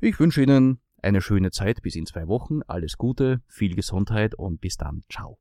Ich 0.00 0.18
wünsche 0.18 0.42
Ihnen 0.42 0.80
eine 1.02 1.20
schöne 1.20 1.50
Zeit 1.50 1.82
bis 1.82 1.94
in 1.94 2.06
zwei 2.06 2.28
Wochen, 2.28 2.62
alles 2.66 2.96
Gute, 2.96 3.42
viel 3.46 3.74
Gesundheit 3.74 4.34
und 4.34 4.60
bis 4.60 4.76
dann, 4.76 5.02
ciao. 5.10 5.38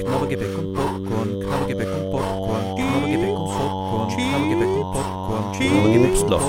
Knabbergebäck 0.00 0.58
und 0.58 0.74
Popcorn, 0.74 1.38
Knabbergebäck 1.38 1.86
und 1.94 2.10
Popcorn, 2.10 2.74
Knabbergebäck 2.74 3.30
und 3.30 3.46
Popcorn, 3.46 4.10
Knabbergebäck 4.10 4.74
und 4.74 4.90
Popcorn, 4.90 5.46
Knabbergebäckslauf, 5.52 6.42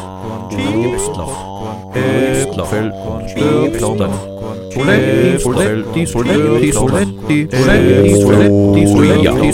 Knabbergebäckslauf, 0.50 1.38
Äpfel 1.94 2.90
und 2.92 3.30
Störplaudern, 3.30 4.14
Soletti, 4.74 5.38
Soletti, 5.38 6.02
Soletti, 6.08 6.72
Soletti, 6.72 7.48
Soletti, 7.52 8.16
Soletti, 8.18 8.88
Soletti, 8.88 8.90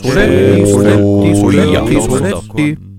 Soletti, 0.66 1.36
Soletti, 1.36 2.02
Soletti. 2.02 2.93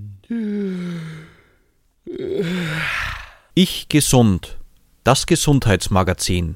Ich 3.57 3.87
gesund. 3.87 4.57
Das 5.05 5.27
Gesundheitsmagazin 5.27 6.53